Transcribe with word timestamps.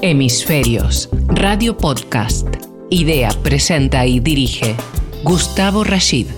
Hemisferios, 0.00 1.08
Radio 1.26 1.76
Podcast. 1.76 2.46
Idea, 2.88 3.30
presenta 3.42 4.06
y 4.06 4.20
dirige 4.20 4.76
Gustavo 5.24 5.82
Rashid. 5.82 6.28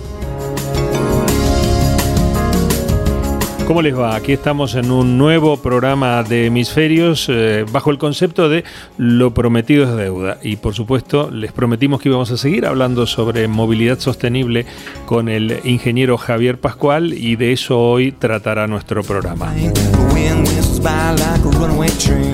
¿Cómo 3.67 3.83
les 3.83 3.97
va? 3.97 4.15
Aquí 4.15 4.33
estamos 4.33 4.73
en 4.73 4.89
un 4.89 5.19
nuevo 5.19 5.57
programa 5.57 6.23
de 6.23 6.47
Hemisferios 6.47 7.27
eh, 7.29 7.63
bajo 7.71 7.91
el 7.91 7.99
concepto 7.99 8.49
de 8.49 8.63
lo 8.97 9.33
prometido 9.33 9.83
es 9.83 9.95
deuda. 9.95 10.39
Y 10.41 10.55
por 10.55 10.73
supuesto 10.73 11.29
les 11.29 11.51
prometimos 11.51 12.01
que 12.01 12.09
íbamos 12.09 12.31
a 12.31 12.37
seguir 12.37 12.65
hablando 12.65 13.05
sobre 13.05 13.47
movilidad 13.47 13.99
sostenible 13.99 14.65
con 15.05 15.29
el 15.29 15.59
ingeniero 15.65 16.17
Javier 16.17 16.59
Pascual 16.59 17.13
y 17.13 17.35
de 17.35 17.53
eso 17.53 17.79
hoy 17.79 18.11
tratará 18.11 18.65
nuestro 18.65 19.03
programa. 19.03 19.53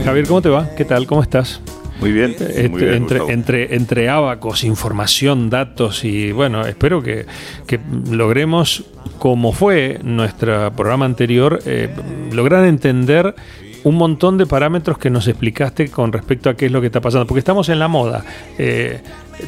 Javier, 0.05 0.25
¿cómo 0.25 0.41
te 0.41 0.49
va? 0.49 0.69
¿Qué 0.75 0.85
tal? 0.85 1.05
¿Cómo 1.05 1.21
estás? 1.21 1.61
Muy 1.99 2.11
bien. 2.11 2.31
Este, 2.31 2.69
muy 2.69 2.81
bien, 2.81 2.93
entre, 2.93 3.19
entre, 3.27 3.75
entre 3.75 4.09
abacos, 4.09 4.63
información, 4.63 5.49
datos 5.49 6.05
y 6.05 6.31
bueno, 6.31 6.65
espero 6.65 7.01
que, 7.01 7.25
que 7.65 7.79
logremos, 8.09 8.85
como 9.19 9.51
fue 9.51 9.99
nuestro 10.03 10.71
programa 10.73 11.05
anterior, 11.05 11.59
eh, 11.65 11.89
lograr 12.31 12.65
entender 12.65 13.35
un 13.83 13.95
montón 13.95 14.37
de 14.37 14.45
parámetros 14.45 14.97
que 14.97 15.09
nos 15.09 15.27
explicaste 15.27 15.89
con 15.89 16.11
respecto 16.11 16.49
a 16.49 16.55
qué 16.55 16.67
es 16.67 16.71
lo 16.71 16.81
que 16.81 16.87
está 16.87 17.01
pasando, 17.01 17.25
porque 17.27 17.39
estamos 17.39 17.69
en 17.69 17.79
la 17.79 17.87
moda. 17.87 18.23
Eh, 18.57 19.01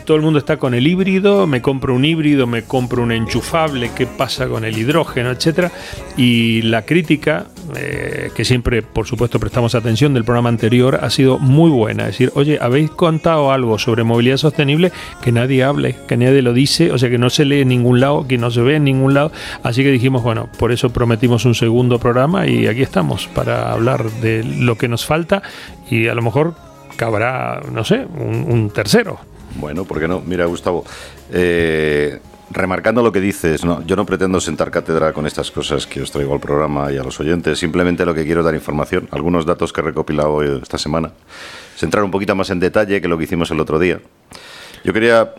todo 0.05 0.17
el 0.17 0.23
mundo 0.23 0.39
está 0.39 0.57
con 0.57 0.73
el 0.73 0.87
híbrido, 0.87 1.47
me 1.47 1.61
compro 1.61 1.95
un 1.95 2.05
híbrido, 2.05 2.47
me 2.47 2.63
compro 2.63 3.01
un 3.01 3.11
enchufable, 3.11 3.91
qué 3.95 4.05
pasa 4.05 4.47
con 4.47 4.65
el 4.65 4.77
hidrógeno, 4.77 5.31
etcétera. 5.31 5.71
Y 6.17 6.61
la 6.63 6.83
crítica, 6.83 7.47
eh, 7.75 8.29
que 8.35 8.45
siempre, 8.45 8.81
por 8.81 9.07
supuesto, 9.07 9.39
prestamos 9.39 9.75
atención 9.75 10.13
del 10.13 10.23
programa 10.23 10.49
anterior, 10.49 10.99
ha 11.01 11.09
sido 11.09 11.39
muy 11.39 11.71
buena. 11.71 12.03
Es 12.03 12.09
decir, 12.11 12.31
oye, 12.35 12.59
habéis 12.61 12.91
contado 12.91 13.51
algo 13.51 13.79
sobre 13.79 14.03
movilidad 14.03 14.37
sostenible 14.37 14.91
que 15.21 15.31
nadie 15.31 15.63
hable, 15.63 15.95
que 16.07 16.17
nadie 16.17 16.41
lo 16.41 16.53
dice, 16.53 16.91
o 16.91 16.97
sea, 16.97 17.09
que 17.09 17.17
no 17.17 17.29
se 17.29 17.45
lee 17.45 17.61
en 17.61 17.69
ningún 17.69 17.99
lado, 17.99 18.27
que 18.27 18.37
no 18.37 18.51
se 18.51 18.61
ve 18.61 18.75
en 18.75 18.83
ningún 18.83 19.13
lado. 19.13 19.31
Así 19.63 19.83
que 19.83 19.91
dijimos, 19.91 20.23
bueno, 20.23 20.49
por 20.59 20.71
eso 20.71 20.91
prometimos 20.91 21.45
un 21.45 21.55
segundo 21.55 21.99
programa 21.99 22.47
y 22.47 22.67
aquí 22.67 22.81
estamos 22.81 23.27
para 23.27 23.71
hablar 23.71 24.09
de 24.21 24.43
lo 24.43 24.77
que 24.77 24.87
nos 24.87 25.05
falta 25.05 25.41
y 25.89 26.07
a 26.07 26.13
lo 26.13 26.21
mejor 26.21 26.53
cabrá, 26.95 27.61
no 27.71 27.83
sé, 27.83 28.05
un, 28.17 28.45
un 28.49 28.69
tercero. 28.69 29.19
Bueno, 29.55 29.85
¿por 29.85 29.99
qué 29.99 30.07
no? 30.07 30.21
Mira, 30.21 30.45
Gustavo, 30.45 30.85
eh, 31.31 32.19
remarcando 32.51 33.01
lo 33.03 33.11
que 33.11 33.19
dices, 33.19 33.65
no, 33.65 33.85
yo 33.85 33.95
no 33.95 34.05
pretendo 34.05 34.39
sentar 34.39 34.71
cátedra 34.71 35.13
con 35.13 35.25
estas 35.27 35.51
cosas 35.51 35.85
que 35.85 36.01
os 36.01 36.11
traigo 36.11 36.33
al 36.33 36.39
programa 36.39 36.91
y 36.91 36.97
a 36.97 37.03
los 37.03 37.19
oyentes, 37.19 37.59
simplemente 37.59 38.05
lo 38.05 38.13
que 38.13 38.25
quiero 38.25 38.41
es 38.41 38.45
dar 38.45 38.55
información, 38.55 39.07
algunos 39.11 39.45
datos 39.45 39.73
que 39.73 39.81
he 39.81 39.83
recopilado 39.83 40.41
esta 40.43 40.77
semana, 40.77 41.11
centrar 41.75 42.03
un 42.03 42.11
poquito 42.11 42.35
más 42.35 42.49
en 42.49 42.59
detalle 42.59 43.01
que 43.01 43.07
lo 43.07 43.17
que 43.17 43.25
hicimos 43.25 43.51
el 43.51 43.59
otro 43.59 43.79
día. 43.79 43.99
Yo 44.83 44.93
quería... 44.93 45.33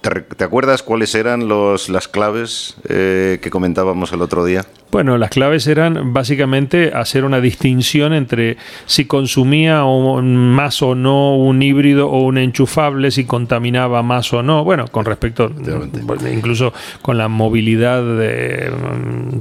¿Te, 0.00 0.44
acuerdas 0.44 0.84
cuáles 0.84 1.14
eran 1.16 1.48
los, 1.48 1.88
las 1.88 2.06
claves 2.06 2.76
eh, 2.88 3.38
que 3.42 3.50
comentábamos 3.50 4.12
el 4.12 4.22
otro 4.22 4.44
día? 4.44 4.64
Bueno, 4.92 5.18
las 5.18 5.30
claves 5.30 5.66
eran 5.66 6.12
básicamente 6.12 6.92
hacer 6.94 7.24
una 7.24 7.40
distinción 7.40 8.12
entre 8.12 8.56
si 8.86 9.06
consumía 9.06 9.84
o- 9.84 10.22
más 10.22 10.80
o 10.82 10.94
no 10.94 11.36
un 11.36 11.60
híbrido 11.60 12.08
o 12.08 12.22
un 12.22 12.38
enchufable, 12.38 13.10
si 13.10 13.24
contaminaba 13.24 14.02
más 14.04 14.32
o 14.32 14.42
no. 14.44 14.62
Bueno, 14.62 14.86
con 14.86 15.04
respecto, 15.06 15.50
bueno, 15.50 16.28
incluso 16.30 16.72
con 17.02 17.18
la 17.18 17.26
movilidad 17.26 18.04
eh, 18.22 18.70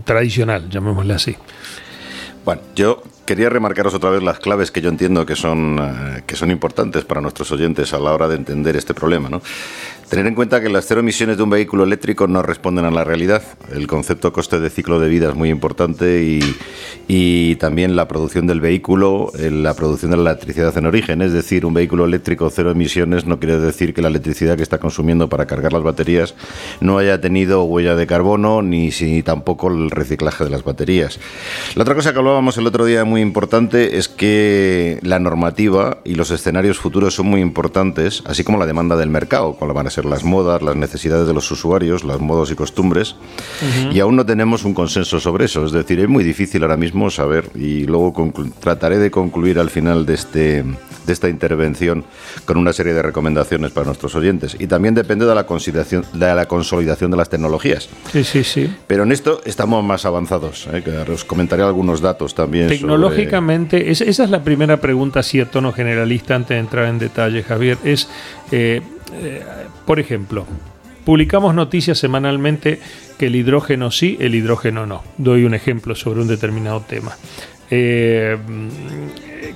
tradicional, 0.04 0.68
llamémosle 0.70 1.14
así. 1.14 1.36
Bueno, 2.44 2.62
yo 2.76 3.02
quería 3.26 3.50
remarcaros 3.50 3.96
otra 3.96 4.12
vez 4.12 4.22
las 4.22 4.38
claves 4.38 4.70
que 4.70 4.80
yo 4.80 4.90
entiendo 4.90 5.26
que 5.26 5.36
son, 5.36 5.80
eh, 5.82 6.22
que 6.28 6.36
son 6.36 6.52
importantes 6.52 7.04
para 7.04 7.20
nuestros 7.20 7.52
oyentes 7.52 7.92
a 7.94 7.98
la 7.98 8.14
hora 8.14 8.28
de 8.28 8.36
entender 8.36 8.76
este 8.76 8.94
problema. 8.94 9.30
¿no? 9.30 9.42
Tener 10.10 10.28
en 10.28 10.36
cuenta 10.36 10.62
que 10.62 10.70
las 10.70 10.86
cero 10.86 11.00
emisiones 11.00 11.38
de 11.38 11.44
un 11.44 11.50
vehículo 11.50 11.84
eléctrico 11.84 12.28
no 12.28 12.44
responden 12.44 12.86
a 12.86 12.92
la 12.92 13.04
realidad. 13.04 13.42
El 13.74 13.88
concepto 13.88 14.32
coste 14.32 14.60
de 14.60 14.70
ciclo 14.70 15.00
de 15.00 15.10
vida 15.10 15.30
es 15.30 15.36
muy 15.36 15.50
importante 15.50 16.24
y, 16.24 16.40
y 17.08 17.56
también 17.56 17.96
la 17.96 18.08
producción 18.08 18.46
del 18.46 18.62
vehículo, 18.62 19.32
eh, 19.40 19.50
la 19.50 19.74
producción 19.74 20.12
de 20.12 20.18
la 20.18 20.32
electricidad 20.32 20.78
en 20.78 20.86
origen. 20.86 21.24
Es 21.24 21.34
decir, 21.34 21.66
un 21.66 21.74
vehículo 21.74 22.06
eléctrico 22.06 22.52
cero 22.52 22.70
emisiones 22.70 23.26
no 23.26 23.40
quiere 23.40 23.60
decir 23.60 23.96
que 23.96 24.04
la 24.04 24.10
electricidad 24.10 24.58
que 24.58 24.64
está 24.64 24.78
consumiendo 24.78 25.28
para 25.28 25.48
cargar 25.48 25.74
las 25.74 25.82
baterías 25.82 26.36
no 26.82 27.00
haya 27.00 27.20
tenido 27.20 27.64
huella 27.64 27.96
de 27.96 28.06
carbono 28.06 28.62
ni 28.62 28.92
si 28.92 29.24
tampoco 29.24 29.70
el 29.70 29.90
reciclaje 29.90 30.44
de 30.44 30.52
las 30.52 30.64
baterías. 30.64 31.20
La 31.74 31.82
otra 31.82 31.96
cosa 31.96 32.14
que 32.14 32.20
hablábamos 32.20 32.58
el 32.60 32.68
otro 32.68 32.86
día 32.86 33.06
muy 33.06 33.22
importante 33.22 33.98
es 33.98 34.08
que 34.08 35.00
la 35.02 35.18
normativa 35.18 35.98
y 36.06 36.14
los 36.14 36.30
escenarios 36.30 36.78
futuros 36.78 37.16
son 37.16 37.26
muy 37.26 37.42
importantes, 37.42 38.22
así 38.28 38.44
como 38.44 38.60
la 38.60 38.68
demanda 38.68 38.96
del 38.96 39.10
mercado, 39.10 39.54
cuáles 39.54 39.76
van 39.76 39.88
a 39.88 39.95
ser 39.96 40.06
las 40.06 40.24
modas, 40.24 40.62
las 40.62 40.76
necesidades 40.76 41.28
de 41.28 41.34
los 41.34 41.50
usuarios, 41.52 42.04
los 42.04 42.20
modos 42.22 42.52
y 42.52 42.56
costumbres. 42.56 43.16
Y 43.94 44.00
aún 44.00 44.16
no 44.16 44.26
tenemos 44.26 44.64
un 44.66 44.74
consenso 44.74 45.20
sobre 45.20 45.46
eso, 45.46 45.66
es 45.66 45.72
decir, 45.72 46.00
es 46.00 46.10
muy 46.10 46.24
difícil 46.24 46.62
ahora 46.64 46.78
mismo 46.78 47.10
saber 47.10 47.50
y 47.56 47.86
luego 47.86 48.14
trataré 48.60 48.98
de 49.00 49.10
concluir 49.10 49.58
al 49.60 49.70
final 49.70 50.06
de 50.06 50.14
este 50.14 50.64
de 51.06 51.14
esta 51.14 51.30
intervención 51.30 52.04
con 52.46 52.58
una 52.58 52.74
serie 52.74 52.92
de 52.96 53.04
recomendaciones 53.04 53.72
para 53.72 53.86
nuestros 53.86 54.16
oyentes 54.16 54.58
y 54.60 54.66
también 54.66 54.96
depende 54.96 55.24
de 55.28 55.36
la 55.36 55.46
consideración 55.46 56.04
de 56.14 56.34
la 56.34 56.48
consolidación 56.48 57.12
de 57.12 57.18
las 57.18 57.30
tecnologías. 57.30 57.88
Sí, 58.12 58.24
sí, 58.24 58.44
sí. 58.44 58.76
Pero 58.88 59.04
en 59.04 59.12
esto 59.12 59.40
estamos 59.46 59.84
más 59.84 60.06
avanzados. 60.06 60.68
¿eh? 60.74 60.82
que 60.84 61.12
os 61.12 61.24
comentaré 61.24 61.62
algunos 61.62 62.02
datos 62.02 62.34
también. 62.34 62.66
sobre- 62.70 62.80
Tecnológicamente, 62.80 63.92
es- 63.92 64.02
esa 64.02 64.24
es 64.24 64.32
la 64.32 64.44
primera 64.44 64.78
pregunta, 64.78 65.20
así 65.20 65.40
a 65.40 65.46
tono 65.50 65.72
generalista, 65.72 66.34
antes 66.36 66.50
de 66.56 66.60
entrar 66.60 66.88
en 66.88 66.98
detalle, 66.98 67.44
Javier. 67.44 67.78
Es, 67.84 68.10
eh, 68.52 68.82
eh, 69.14 69.44
por 69.86 70.00
ejemplo, 70.00 70.46
publicamos 71.04 71.54
noticias 71.56 71.98
semanalmente 71.98 72.80
que 73.18 73.28
el 73.28 73.36
hidrógeno 73.36 73.92
sí, 73.92 74.18
el 74.20 74.36
hidrógeno 74.36 74.86
no. 74.86 75.04
Doy 75.18 75.46
un 75.46 75.54
ejemplo 75.54 75.96
sobre 75.96 76.22
un 76.22 76.28
determinado 76.28 76.82
tema. 76.82 77.16
Eh, 77.72 78.38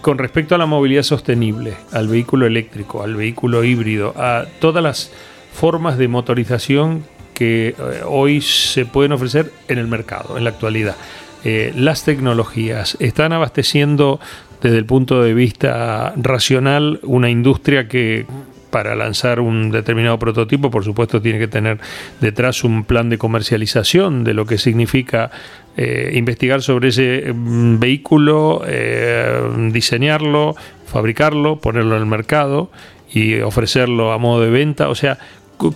con 0.02 0.18
respecto 0.18 0.56
a 0.56 0.58
la 0.58 0.66
movilidad 0.66 1.04
sostenible, 1.04 1.76
al 1.92 2.08
vehículo 2.08 2.46
eléctrico, 2.48 3.04
al 3.04 3.16
vehículo 3.16 3.64
híbrido, 3.64 4.14
a 4.18 4.46
todas 4.60 4.84
las 4.84 5.12
formas 5.54 5.98
de 5.98 6.08
motorización 6.08 7.04
que 7.34 7.70
eh, 7.70 7.76
hoy 8.06 8.42
se 8.42 8.86
pueden 8.86 9.12
ofrecer 9.12 9.52
en 9.68 9.78
el 9.78 9.88
mercado, 9.88 10.38
en 10.38 10.44
la 10.44 10.52
actualidad. 10.52 10.96
Las 11.42 12.04
tecnologías 12.04 12.98
están 13.00 13.31
abasteciendo 13.31 14.20
desde 14.62 14.78
el 14.78 14.86
punto 14.86 15.22
de 15.22 15.34
vista 15.34 16.14
racional 16.18 17.00
una 17.04 17.30
industria 17.30 17.88
que 17.88 18.26
para 18.69 18.96
lanzar 18.96 19.40
un 19.40 19.72
determinado 19.72 20.19
prototipo, 20.19 20.72
por 20.72 20.84
supuesto, 20.84 21.22
tiene 21.22 21.40
que 21.40 21.47
tener 21.47 21.80
detrás 22.22 22.63
un 22.63 22.84
plan 22.84 23.09
de 23.09 23.18
comercialización 23.18 24.24
de 24.24 24.34
lo 24.34 24.46
que 24.46 24.57
significa 24.57 25.31
eh, 25.78 26.12
investigar 26.16 26.62
sobre 26.62 26.90
ese 26.90 27.31
mm, 27.34 27.80
vehículo, 27.80 28.63
eh, 28.66 29.41
diseñarlo, 29.72 30.56
fabricarlo, 30.85 31.57
ponerlo 31.57 31.96
en 31.96 32.02
el 32.02 32.07
mercado 32.07 32.72
y 33.12 33.40
ofrecerlo 33.40 34.12
a 34.12 34.18
modo 34.18 34.41
de 34.41 34.50
venta. 34.50 34.90
O 34.90 34.96
sea, 34.96 35.18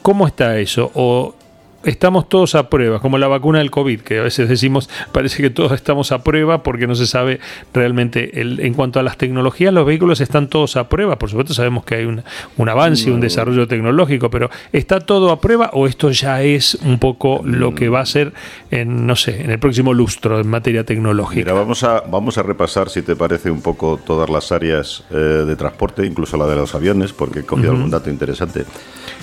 ¿cómo 0.02 0.28
está 0.28 0.60
eso? 0.60 0.92
O 0.94 1.36
estamos 1.84 2.30
todos 2.30 2.56
a 2.56 2.70
prueba, 2.70 3.00
como 3.00 3.18
la 3.18 3.28
vacuna 3.28 3.60
del 3.60 3.72
COVID, 3.72 4.02
que 4.02 4.20
a 4.20 4.24
veces 4.24 4.48
decimos, 4.50 4.90
parece 5.12 5.42
que 5.42 5.50
todos 5.50 5.72
estamos 5.74 6.12
a 6.12 6.24
prueba 6.24 6.64
porque 6.64 6.88
no 6.88 6.96
se 6.96 7.08
sabe 7.08 7.40
realmente. 7.74 8.42
El- 8.42 8.60
en 8.60 8.74
cuanto 8.74 9.00
a 9.00 9.04
las 9.04 9.18
tecnologías, 9.18 9.74
los 9.74 9.86
vehículos 9.86 10.22
están 10.22 10.48
todos 10.48 10.76
a 10.78 10.90
prueba. 10.90 11.18
Por 11.18 11.30
supuesto, 11.30 11.54
sabemos 11.54 11.84
que 11.86 11.96
hay 11.96 12.06
un, 12.06 12.24
un 12.58 12.70
avance, 12.70 13.12
un 13.12 13.20
desarrollo 13.20 13.68
tecnológico, 13.68 14.30
pero 14.30 14.50
¿está 14.72 15.00
todo 15.00 15.32
a 15.32 15.42
prueba 15.42 15.70
o 15.74 15.88
esto 15.88 16.10
ya 16.12 16.42
es 16.42 16.76
un 16.84 17.00
poco 17.00 17.42
lo 17.44 17.76
que 17.76 17.90
va 17.90 18.00
a 18.02 18.06
ser 18.06 18.34
en, 18.72 19.06
no 19.08 19.16
sé, 19.16 19.42
en 19.44 19.52
el 19.52 19.60
próximo 19.60 19.94
lustro 19.94 20.40
en 20.40 20.48
materia 20.48 20.84
tecnológica? 20.86 21.42
Mira, 21.42 21.54
vamos 21.54 21.84
a, 21.84 22.02
vamos 22.02 22.38
a 22.38 22.44
repasar, 22.44 22.90
si 22.90 23.02
te 23.02 23.16
parece, 23.16 23.52
un 23.52 23.62
poco 23.62 24.00
todas 24.06 24.30
las 24.30 24.52
áreas 24.52 25.04
eh, 25.12 25.16
de 25.16 25.56
transporte, 25.56 26.06
incluso 26.06 26.38
la 26.38 26.46
de 26.48 26.56
los 26.56 26.74
aviones, 26.76 27.12
porque 27.14 27.40
he 27.40 27.44
cogido 27.44 27.72
algún 27.72 27.90
dato 27.90 28.10
interesante. 28.10 28.64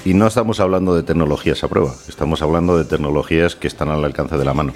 Y 0.04 0.14
no 0.14 0.26
estamos 0.26 0.60
hablando 0.60 0.94
de 0.94 1.02
tecnologías 1.02 1.62
a 1.62 1.68
prueba, 1.68 1.92
estamos 2.08 2.40
hablando 2.42 2.49
de 2.50 2.84
tecnologías 2.84 3.54
que 3.54 3.68
están 3.68 3.88
al 3.90 4.04
alcance 4.04 4.36
de 4.36 4.44
la 4.44 4.54
mano. 4.54 4.72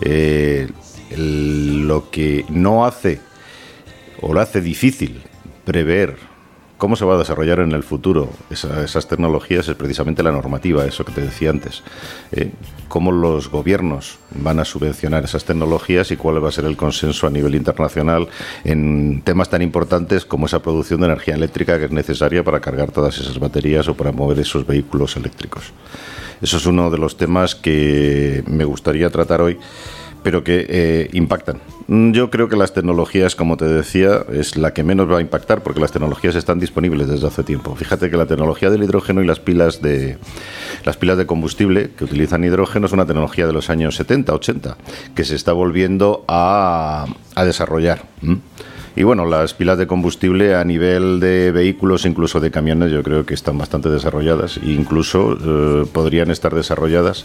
Eh, 0.00 0.68
lo 1.16 2.10
que 2.10 2.44
no 2.48 2.84
hace 2.86 3.20
o 4.20 4.32
lo 4.32 4.40
hace 4.40 4.60
difícil 4.60 5.22
prever 5.64 6.16
cómo 6.76 6.94
se 6.94 7.04
va 7.04 7.16
a 7.16 7.18
desarrollar 7.18 7.58
en 7.58 7.72
el 7.72 7.82
futuro 7.82 8.30
esa- 8.50 8.84
esas 8.84 9.08
tecnologías 9.08 9.66
es 9.68 9.74
precisamente 9.74 10.22
la 10.22 10.30
normativa, 10.30 10.86
eso 10.86 11.04
que 11.04 11.10
te 11.12 11.22
decía 11.22 11.50
antes. 11.50 11.82
Eh, 12.30 12.52
cómo 12.86 13.10
los 13.10 13.50
gobiernos 13.50 14.18
van 14.30 14.60
a 14.60 14.64
subvencionar 14.64 15.24
esas 15.24 15.44
tecnologías 15.44 16.12
y 16.12 16.16
cuál 16.16 16.42
va 16.44 16.50
a 16.50 16.52
ser 16.52 16.66
el 16.66 16.76
consenso 16.76 17.26
a 17.26 17.30
nivel 17.30 17.56
internacional 17.56 18.28
en 18.62 19.22
temas 19.24 19.50
tan 19.50 19.60
importantes 19.62 20.24
como 20.24 20.46
esa 20.46 20.62
producción 20.62 21.00
de 21.00 21.06
energía 21.06 21.34
eléctrica 21.34 21.78
que 21.80 21.86
es 21.86 21.90
necesaria 21.90 22.44
para 22.44 22.60
cargar 22.60 22.92
todas 22.92 23.18
esas 23.18 23.40
baterías 23.40 23.88
o 23.88 23.94
para 23.94 24.12
mover 24.12 24.38
esos 24.38 24.64
vehículos 24.64 25.16
eléctricos. 25.16 25.72
Eso 26.42 26.56
es 26.56 26.66
uno 26.66 26.90
de 26.90 26.98
los 26.98 27.16
temas 27.16 27.54
que 27.54 28.42
me 28.46 28.64
gustaría 28.64 29.10
tratar 29.10 29.40
hoy 29.40 29.58
pero 30.22 30.44
que 30.44 30.66
eh, 30.68 31.08
impactan. 31.12 31.60
Mm, 31.86 32.12
yo 32.12 32.30
creo 32.30 32.48
que 32.48 32.56
las 32.56 32.72
tecnologías, 32.72 33.34
como 33.34 33.56
te 33.56 33.66
decía, 33.66 34.24
es 34.30 34.56
la 34.56 34.72
que 34.72 34.82
menos 34.82 35.10
va 35.10 35.18
a 35.18 35.20
impactar 35.20 35.62
porque 35.62 35.80
las 35.80 35.92
tecnologías 35.92 36.34
están 36.34 36.58
disponibles 36.58 37.08
desde 37.08 37.26
hace 37.26 37.42
tiempo. 37.44 37.74
Fíjate 37.76 38.10
que 38.10 38.16
la 38.16 38.26
tecnología 38.26 38.70
del 38.70 38.82
hidrógeno 38.82 39.22
y 39.22 39.26
las 39.26 39.40
pilas 39.40 39.80
de 39.80 40.18
las 40.84 40.96
pilas 40.96 41.18
de 41.18 41.26
combustible 41.26 41.90
que 41.96 42.04
utilizan 42.04 42.44
hidrógeno 42.44 42.86
es 42.86 42.92
una 42.92 43.06
tecnología 43.06 43.46
de 43.46 43.52
los 43.52 43.70
años 43.70 43.96
70, 43.96 44.34
80 44.34 44.76
que 45.14 45.24
se 45.24 45.34
está 45.34 45.52
volviendo 45.52 46.24
a, 46.28 47.06
desarrollar. 47.36 48.02
Y 48.98 49.04
bueno, 49.04 49.26
las 49.26 49.54
pilas 49.54 49.78
de 49.78 49.86
combustible 49.86 50.56
a 50.56 50.64
nivel 50.64 51.20
de 51.20 51.52
vehículos, 51.52 52.04
incluso 52.04 52.40
de 52.40 52.50
camiones, 52.50 52.90
yo 52.90 53.04
creo 53.04 53.24
que 53.24 53.32
están 53.32 53.56
bastante 53.56 53.88
desarrolladas 53.88 54.56
e 54.56 54.72
incluso 54.72 55.38
eh, 55.40 55.86
podrían 55.92 56.32
estar 56.32 56.52
desarrolladas. 56.52 57.24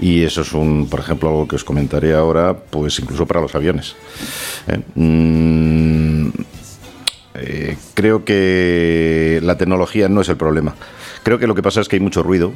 Y 0.00 0.24
eso 0.24 0.40
es 0.40 0.52
un, 0.52 0.88
por 0.90 0.98
ejemplo, 0.98 1.28
algo 1.28 1.46
que 1.46 1.54
os 1.54 1.62
comentaré 1.62 2.12
ahora, 2.12 2.56
pues 2.56 2.98
incluso 2.98 3.24
para 3.24 3.40
los 3.40 3.54
aviones. 3.54 3.94
¿eh? 4.66 4.80
Mm, 4.96 6.30
eh, 7.34 7.76
creo 7.94 8.24
que 8.24 9.38
la 9.44 9.56
tecnología 9.56 10.08
no 10.08 10.22
es 10.22 10.28
el 10.28 10.36
problema. 10.36 10.74
Creo 11.22 11.38
que 11.38 11.46
lo 11.46 11.54
que 11.54 11.62
pasa 11.62 11.80
es 11.80 11.88
que 11.88 11.94
hay 11.94 12.00
mucho 12.00 12.24
ruido 12.24 12.52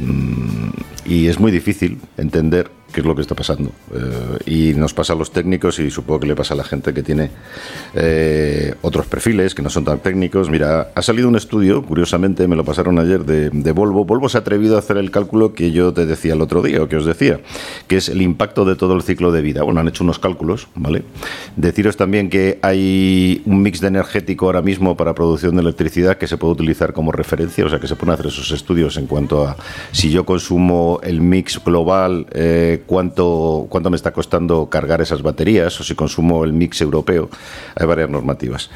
mm, 0.00 0.68
y 1.06 1.28
es 1.28 1.40
muy 1.40 1.50
difícil 1.50 1.98
entender 2.18 2.70
qué 2.96 3.00
es 3.02 3.06
lo 3.06 3.14
que 3.14 3.20
está 3.20 3.34
pasando. 3.34 3.72
Eh, 3.94 4.38
y 4.46 4.74
nos 4.74 4.94
pasa 4.94 5.12
a 5.12 5.16
los 5.16 5.30
técnicos 5.30 5.78
y 5.80 5.90
supongo 5.90 6.20
que 6.20 6.28
le 6.28 6.34
pasa 6.34 6.54
a 6.54 6.56
la 6.56 6.64
gente 6.64 6.94
que 6.94 7.02
tiene 7.02 7.28
eh, 7.94 8.74
otros 8.80 9.04
perfiles 9.04 9.54
que 9.54 9.60
no 9.60 9.68
son 9.68 9.84
tan 9.84 9.98
técnicos. 9.98 10.48
Mira, 10.48 10.92
ha 10.94 11.02
salido 11.02 11.28
un 11.28 11.36
estudio, 11.36 11.82
curiosamente, 11.82 12.48
me 12.48 12.56
lo 12.56 12.64
pasaron 12.64 12.98
ayer, 12.98 13.22
de, 13.26 13.72
Volvo. 13.72 14.06
Volvo 14.06 14.30
se 14.30 14.38
ha 14.38 14.40
atrevido 14.40 14.76
a 14.76 14.78
hacer 14.78 14.96
el 14.96 15.10
cálculo 15.10 15.52
que 15.52 15.72
yo 15.72 15.92
te 15.92 16.06
decía 16.06 16.32
el 16.32 16.40
otro 16.40 16.62
día, 16.62 16.82
o 16.82 16.88
que 16.88 16.96
os 16.96 17.04
decía, 17.04 17.40
que 17.86 17.98
es 17.98 18.08
el 18.08 18.22
impacto 18.22 18.64
de 18.64 18.76
todo 18.76 18.94
el 18.94 19.02
ciclo 19.02 19.30
de 19.30 19.42
vida. 19.42 19.62
Bueno, 19.62 19.80
han 19.80 19.88
hecho 19.88 20.02
unos 20.02 20.18
cálculos, 20.18 20.68
¿vale? 20.74 21.02
Deciros 21.56 21.98
también 21.98 22.30
que 22.30 22.58
hay 22.62 23.42
un 23.44 23.60
mix 23.60 23.82
de 23.82 23.88
energético 23.88 24.46
ahora 24.46 24.62
mismo 24.62 24.96
para 24.96 25.14
producción 25.14 25.54
de 25.56 25.60
electricidad 25.60 26.16
que 26.16 26.28
se 26.28 26.38
puede 26.38 26.54
utilizar 26.54 26.94
como 26.94 27.12
referencia, 27.12 27.66
o 27.66 27.68
sea 27.68 27.78
que 27.78 27.88
se 27.88 27.96
pueden 27.96 28.14
hacer 28.14 28.28
esos 28.28 28.50
estudios 28.52 28.96
en 28.96 29.06
cuanto 29.06 29.46
a 29.46 29.54
si 29.92 30.10
yo 30.10 30.24
consumo 30.24 30.98
el 31.02 31.20
mix 31.20 31.62
global, 31.62 32.26
eh, 32.32 32.84
cuánto, 32.86 33.66
cuánto 33.68 33.90
me 33.90 33.96
está 33.96 34.12
costando 34.12 34.68
cargar 34.70 35.00
esas 35.00 35.22
baterías 35.22 35.78
o 35.80 35.84
si 35.84 35.94
consumo 35.94 36.44
el 36.44 36.52
mix 36.52 36.80
europeo. 36.80 37.28
Hay 37.74 37.86
varias 37.86 38.08
normativas. 38.08 38.70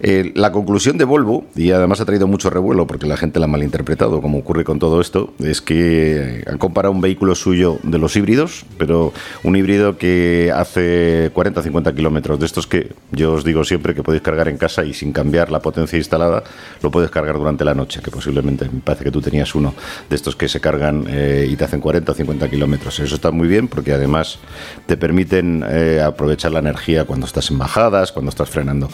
Eh, 0.00 0.32
la 0.34 0.52
conclusión 0.52 0.98
de 0.98 1.04
Volvo, 1.04 1.44
y 1.54 1.70
además 1.70 2.00
ha 2.00 2.04
traído 2.04 2.26
mucho 2.26 2.50
revuelo 2.50 2.86
porque 2.86 3.06
la 3.06 3.16
gente 3.16 3.38
la 3.38 3.44
ha 3.44 3.48
malinterpretado, 3.48 4.20
como 4.20 4.38
ocurre 4.38 4.64
con 4.64 4.78
todo 4.78 5.00
esto, 5.00 5.34
es 5.38 5.60
que 5.60 6.44
han 6.46 6.58
comparado 6.58 6.92
un 6.92 7.00
vehículo 7.00 7.34
suyo 7.34 7.78
de 7.82 7.98
los 7.98 8.16
híbridos, 8.16 8.64
pero 8.78 9.12
un 9.44 9.56
híbrido 9.56 9.98
que 9.98 10.52
hace 10.54 11.30
40 11.32 11.62
50 11.62 11.94
kilómetros, 11.94 12.40
de 12.40 12.46
estos 12.46 12.66
que 12.66 12.92
yo 13.12 13.32
os 13.32 13.44
digo 13.44 13.64
siempre 13.64 13.94
que 13.94 14.02
podéis 14.02 14.22
cargar 14.22 14.48
en 14.48 14.56
casa 14.56 14.84
y 14.84 14.94
sin 14.94 15.12
cambiar 15.12 15.50
la 15.50 15.60
potencia 15.60 15.96
instalada, 15.98 16.42
lo 16.82 16.90
puedes 16.90 17.10
cargar 17.10 17.36
durante 17.36 17.64
la 17.64 17.74
noche, 17.74 18.00
que 18.02 18.10
posiblemente 18.10 18.68
me 18.70 18.80
parece 18.80 19.04
que 19.04 19.10
tú 19.10 19.20
tenías 19.20 19.54
uno 19.54 19.74
de 20.08 20.16
estos 20.16 20.36
que 20.36 20.48
se 20.48 20.60
cargan 20.60 21.04
eh, 21.08 21.46
y 21.50 21.56
te 21.56 21.64
hacen 21.64 21.80
40 21.80 22.12
o 22.12 22.14
50 22.14 22.48
kilómetros. 22.48 22.98
Eso 23.00 23.14
está 23.14 23.30
muy 23.30 23.48
bien 23.50 23.68
porque 23.68 23.92
además 23.92 24.38
te 24.86 24.96
permiten 24.96 25.62
eh, 25.68 26.00
aprovechar 26.02 26.52
la 26.52 26.60
energía 26.60 27.04
cuando 27.04 27.26
estás 27.26 27.50
en 27.50 27.58
bajadas, 27.58 28.12
cuando 28.12 28.30
estás 28.30 28.48
frenando. 28.48 28.88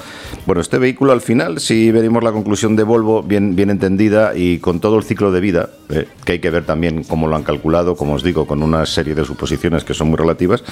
Bueno, 0.46 0.60
este 0.60 0.78
vehículo 0.78 1.12
al 1.12 1.20
final, 1.20 1.60
si 1.60 1.92
venimos 1.92 2.24
la 2.24 2.32
conclusión 2.32 2.74
de 2.74 2.82
Volvo 2.82 3.22
bien, 3.22 3.54
bien 3.54 3.70
entendida 3.70 4.34
y 4.34 4.58
con 4.58 4.80
todo 4.80 4.98
el 4.98 5.04
ciclo 5.04 5.30
de 5.30 5.40
vida, 5.40 5.70
eh, 5.90 6.08
que 6.24 6.32
hay 6.32 6.38
que 6.40 6.50
ver 6.50 6.64
también 6.64 7.04
cómo 7.04 7.28
lo 7.28 7.36
han 7.36 7.44
calculado, 7.44 7.94
como 7.94 8.14
os 8.14 8.24
digo, 8.24 8.46
con 8.46 8.62
una 8.62 8.84
serie 8.86 9.14
de 9.14 9.24
suposiciones 9.24 9.84
que 9.84 9.94
son 9.94 10.08
muy 10.08 10.16
relativas, 10.16 10.64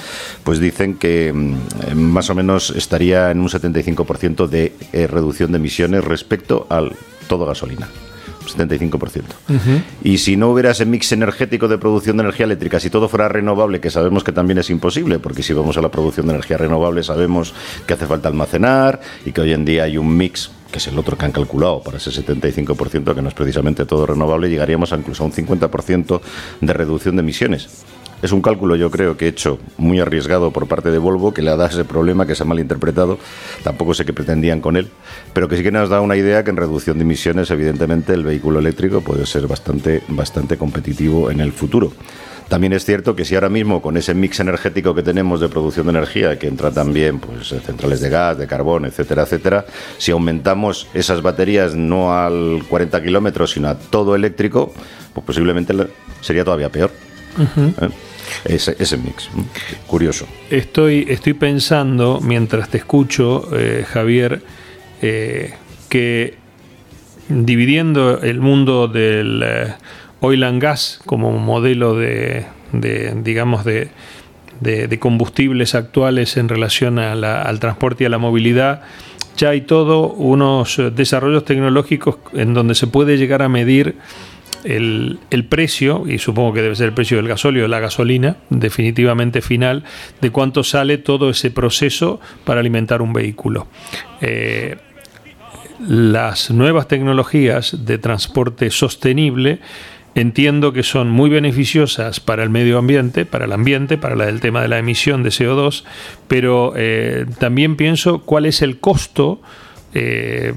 pues 0.43 0.59
dicen 0.59 0.95
que 0.97 1.33
mm, 1.33 1.95
más 1.95 2.29
o 2.31 2.35
menos 2.35 2.71
estaría 2.71 3.31
en 3.31 3.41
un 3.41 3.49
75% 3.49 4.49
de 4.49 4.73
eh, 4.93 5.07
reducción 5.07 5.53
de 5.53 5.59
emisiones 5.59 6.05
respecto 6.05 6.67
al 6.71 6.93
todo 7.29 7.47
gasolina. 7.47 7.89
75%. 8.47 9.23
Y 10.03 10.19
si 10.19 10.37
no 10.37 10.51
hubiera 10.51 10.71
ese 10.71 10.87
mix 10.87 11.13
energético 11.13 11.69
de 11.69 11.79
producción 11.79 12.17
de 12.17 12.23
energía 12.23 12.47
eléctrica, 12.47 12.81
si 12.81 12.91
todo 12.91 13.09
fuera 13.09 13.29
renovable, 13.29 13.81
que 13.81 13.91
sabemos 13.91 14.25
que 14.25 14.33
también 14.33 14.59
es 14.59 14.71
imposible, 14.71 15.19
porque 15.19 15.43
si 15.43 15.53
vamos 15.53 15.77
a 15.77 15.81
la 15.81 15.91
producción 15.91 16.27
de 16.27 16.35
energía 16.35 16.57
renovable 16.57 17.03
sabemos 17.03 17.55
que 17.87 17.95
hace 17.95 18.07
falta 18.07 18.29
almacenar 18.29 19.01
y 19.25 19.33
que 19.33 19.41
hoy 19.41 19.53
en 19.53 19.65
día 19.65 19.85
hay 19.85 19.99
un 19.99 20.17
mix 20.17 20.51
que 20.75 20.79
es 20.79 20.89
el 20.89 20.99
otro 20.99 21.17
que 21.17 21.25
han 21.25 21.31
calculado 21.31 21.81
para 21.85 21.99
ese 21.99 22.11
75%, 22.11 23.15
que 23.15 23.23
no 23.23 23.29
es 23.29 23.35
precisamente 23.35 23.87
todo 23.87 24.07
renovable, 24.07 24.51
llegaríamos 24.51 24.93
a 24.93 24.97
incluso 24.97 25.23
a 25.23 25.27
un 25.27 25.33
50% 25.33 26.21
de 26.61 26.73
reducción 26.73 27.15
de 27.15 27.21
emisiones. 27.21 27.85
Es 28.25 28.33
un 28.33 28.41
cálculo, 28.41 28.75
yo 28.75 28.91
creo, 28.91 29.19
que 29.19 29.27
he 29.27 29.29
hecho 29.29 29.59
muy 29.77 30.01
arriesgado 30.01 30.51
por 30.51 30.67
parte 30.67 30.91
de 30.91 30.97
Volvo, 30.97 31.35
que 31.35 31.43
le 31.43 31.51
ha 31.51 31.57
dado 31.57 31.69
ese 31.69 31.85
problema 31.85 32.27
que 32.27 32.35
se 32.35 32.43
ha 32.43 32.47
malinterpretado. 32.47 33.19
Tampoco 33.63 33.93
sé 33.93 34.07
qué 34.07 34.15
pretendían 34.15 34.63
con 34.63 34.79
él, 34.79 34.89
pero 35.35 35.47
que 35.47 35.59
sí 35.59 35.63
que 35.63 35.71
nos 35.71 35.91
da 35.91 36.01
una 36.01 36.17
idea 36.17 36.43
que 36.43 36.49
en 36.49 36.57
reducción 36.57 36.97
de 36.97 37.05
emisiones, 37.05 37.51
evidentemente, 37.51 38.15
el 38.15 38.25
vehículo 38.25 38.61
eléctrico 38.61 39.03
puede 39.03 39.27
ser 39.27 39.47
bastante, 39.47 40.03
bastante 40.09 40.57
competitivo 40.57 41.31
en 41.31 41.41
el 41.41 41.53
futuro. 41.53 41.93
También 42.49 42.73
es 42.73 42.87
cierto 42.87 43.15
que 43.15 43.27
si 43.27 43.35
ahora 43.35 43.51
mismo 43.51 43.83
con 43.83 43.99
ese 43.99 44.15
mix 44.15 44.41
energético 44.41 44.95
que 44.95 45.03
tenemos 45.03 45.39
de 45.41 45.51
producción 45.51 45.85
de 45.85 45.91
energía, 45.91 46.39
que 46.39 46.49
entra 46.49 46.71
también 46.71 47.19
pues, 47.19 47.49
centrales 47.49 48.01
de 48.01 48.09
gas, 48.09 48.39
de 48.39 48.47
carbón, 48.47 48.87
etcétera, 48.87 49.25
etcétera, 49.25 49.67
si 49.99 50.13
aumentamos 50.13 50.89
esas 50.95 51.21
baterías 51.21 51.75
no 51.75 52.19
al 52.19 52.63
40 52.71 53.03
kilómetros, 53.03 53.51
sino 53.51 53.69
a 53.69 53.75
todo 53.75 54.15
eléctrico, 54.15 54.73
pues 55.13 55.27
posiblemente 55.27 55.75
sería 56.23 56.43
todavía 56.43 56.71
peor 56.71 56.91
ese, 58.45 58.77
ese 58.79 58.97
mix. 58.97 59.29
Curioso. 59.87 60.27
Estoy, 60.51 61.07
estoy 61.09 61.35
pensando, 61.35 62.21
mientras 62.23 62.69
te 62.69 62.79
escucho, 62.79 63.49
eh, 63.53 63.85
Javier, 63.87 64.43
eh, 65.03 65.55
que 65.89 66.35
dividiendo 67.29 68.21
el 68.21 68.41
mundo 68.41 68.89
del 68.89 69.43
eh, 69.45 69.75
oil 70.21 70.45
and 70.45 70.63
gas 70.63 71.01
como 71.07 71.33
modelo 71.39 71.95
de, 71.95 72.47
digamos, 72.73 73.65
de, 73.65 73.89
de, 74.61 74.99
combustibles 74.99 75.75
actuales 75.75 76.37
en 76.37 76.49
relación 76.49 76.99
al 76.99 77.61
transporte 77.61 78.05
y 78.05 78.07
a 78.07 78.11
la 78.11 78.19
movilidad, 78.19 78.83
ya 79.37 79.51
hay 79.51 79.63
todo 79.63 80.09
unos 80.09 80.81
desarrollos 80.95 81.45
tecnológicos 81.45 82.17
en 82.35 82.55
donde 82.55 82.75
se 82.75 82.87
puede 82.87 83.17
llegar 83.17 83.43
a 83.43 83.49
medir 83.49 83.97
el, 84.65 85.47
precio, 85.49 86.05
y 86.07 86.19
supongo 86.19 86.55
que 86.55 86.63
debe 86.63 86.75
ser 86.75 86.89
el 86.89 86.95
precio 86.95 87.19
del 87.19 87.29
gasóleo, 87.29 87.69
la 87.69 87.81
gasolina, 87.81 88.37
definitivamente 88.51 89.43
final, 89.43 89.85
de 90.21 90.31
cuánto 90.31 90.65
sale 90.65 90.99
todo 90.99 91.31
ese 91.31 91.51
proceso 91.51 92.21
para 92.45 92.61
alimentar 92.61 93.03
un 93.03 93.13
vehículo. 93.13 93.67
Eh, 94.21 94.77
las 95.87 96.51
nuevas 96.51 96.89
tecnologías 96.89 97.85
de 97.85 97.99
transporte 97.99 98.71
sostenible 98.71 99.61
entiendo 100.15 100.73
que 100.73 100.83
son 100.83 101.11
muy 101.11 101.29
beneficiosas 101.29 102.21
para 102.21 102.43
el 102.43 102.51
medio 102.51 102.79
ambiente, 102.79 103.27
para 103.27 103.47
el 103.47 103.53
ambiente, 103.53 103.99
para 103.99 104.29
el 104.29 104.41
tema 104.41 104.63
de 104.63 104.69
la 104.69 104.79
emisión 104.79 105.23
de 105.23 105.31
CO2, 105.31 105.85
pero 106.29 106.73
eh, 106.77 107.27
también 107.39 107.77
pienso 107.77 108.21
cuál 108.21 108.47
es 108.47 108.63
el 108.63 108.79
costo 108.79 109.41
eh, 109.93 110.53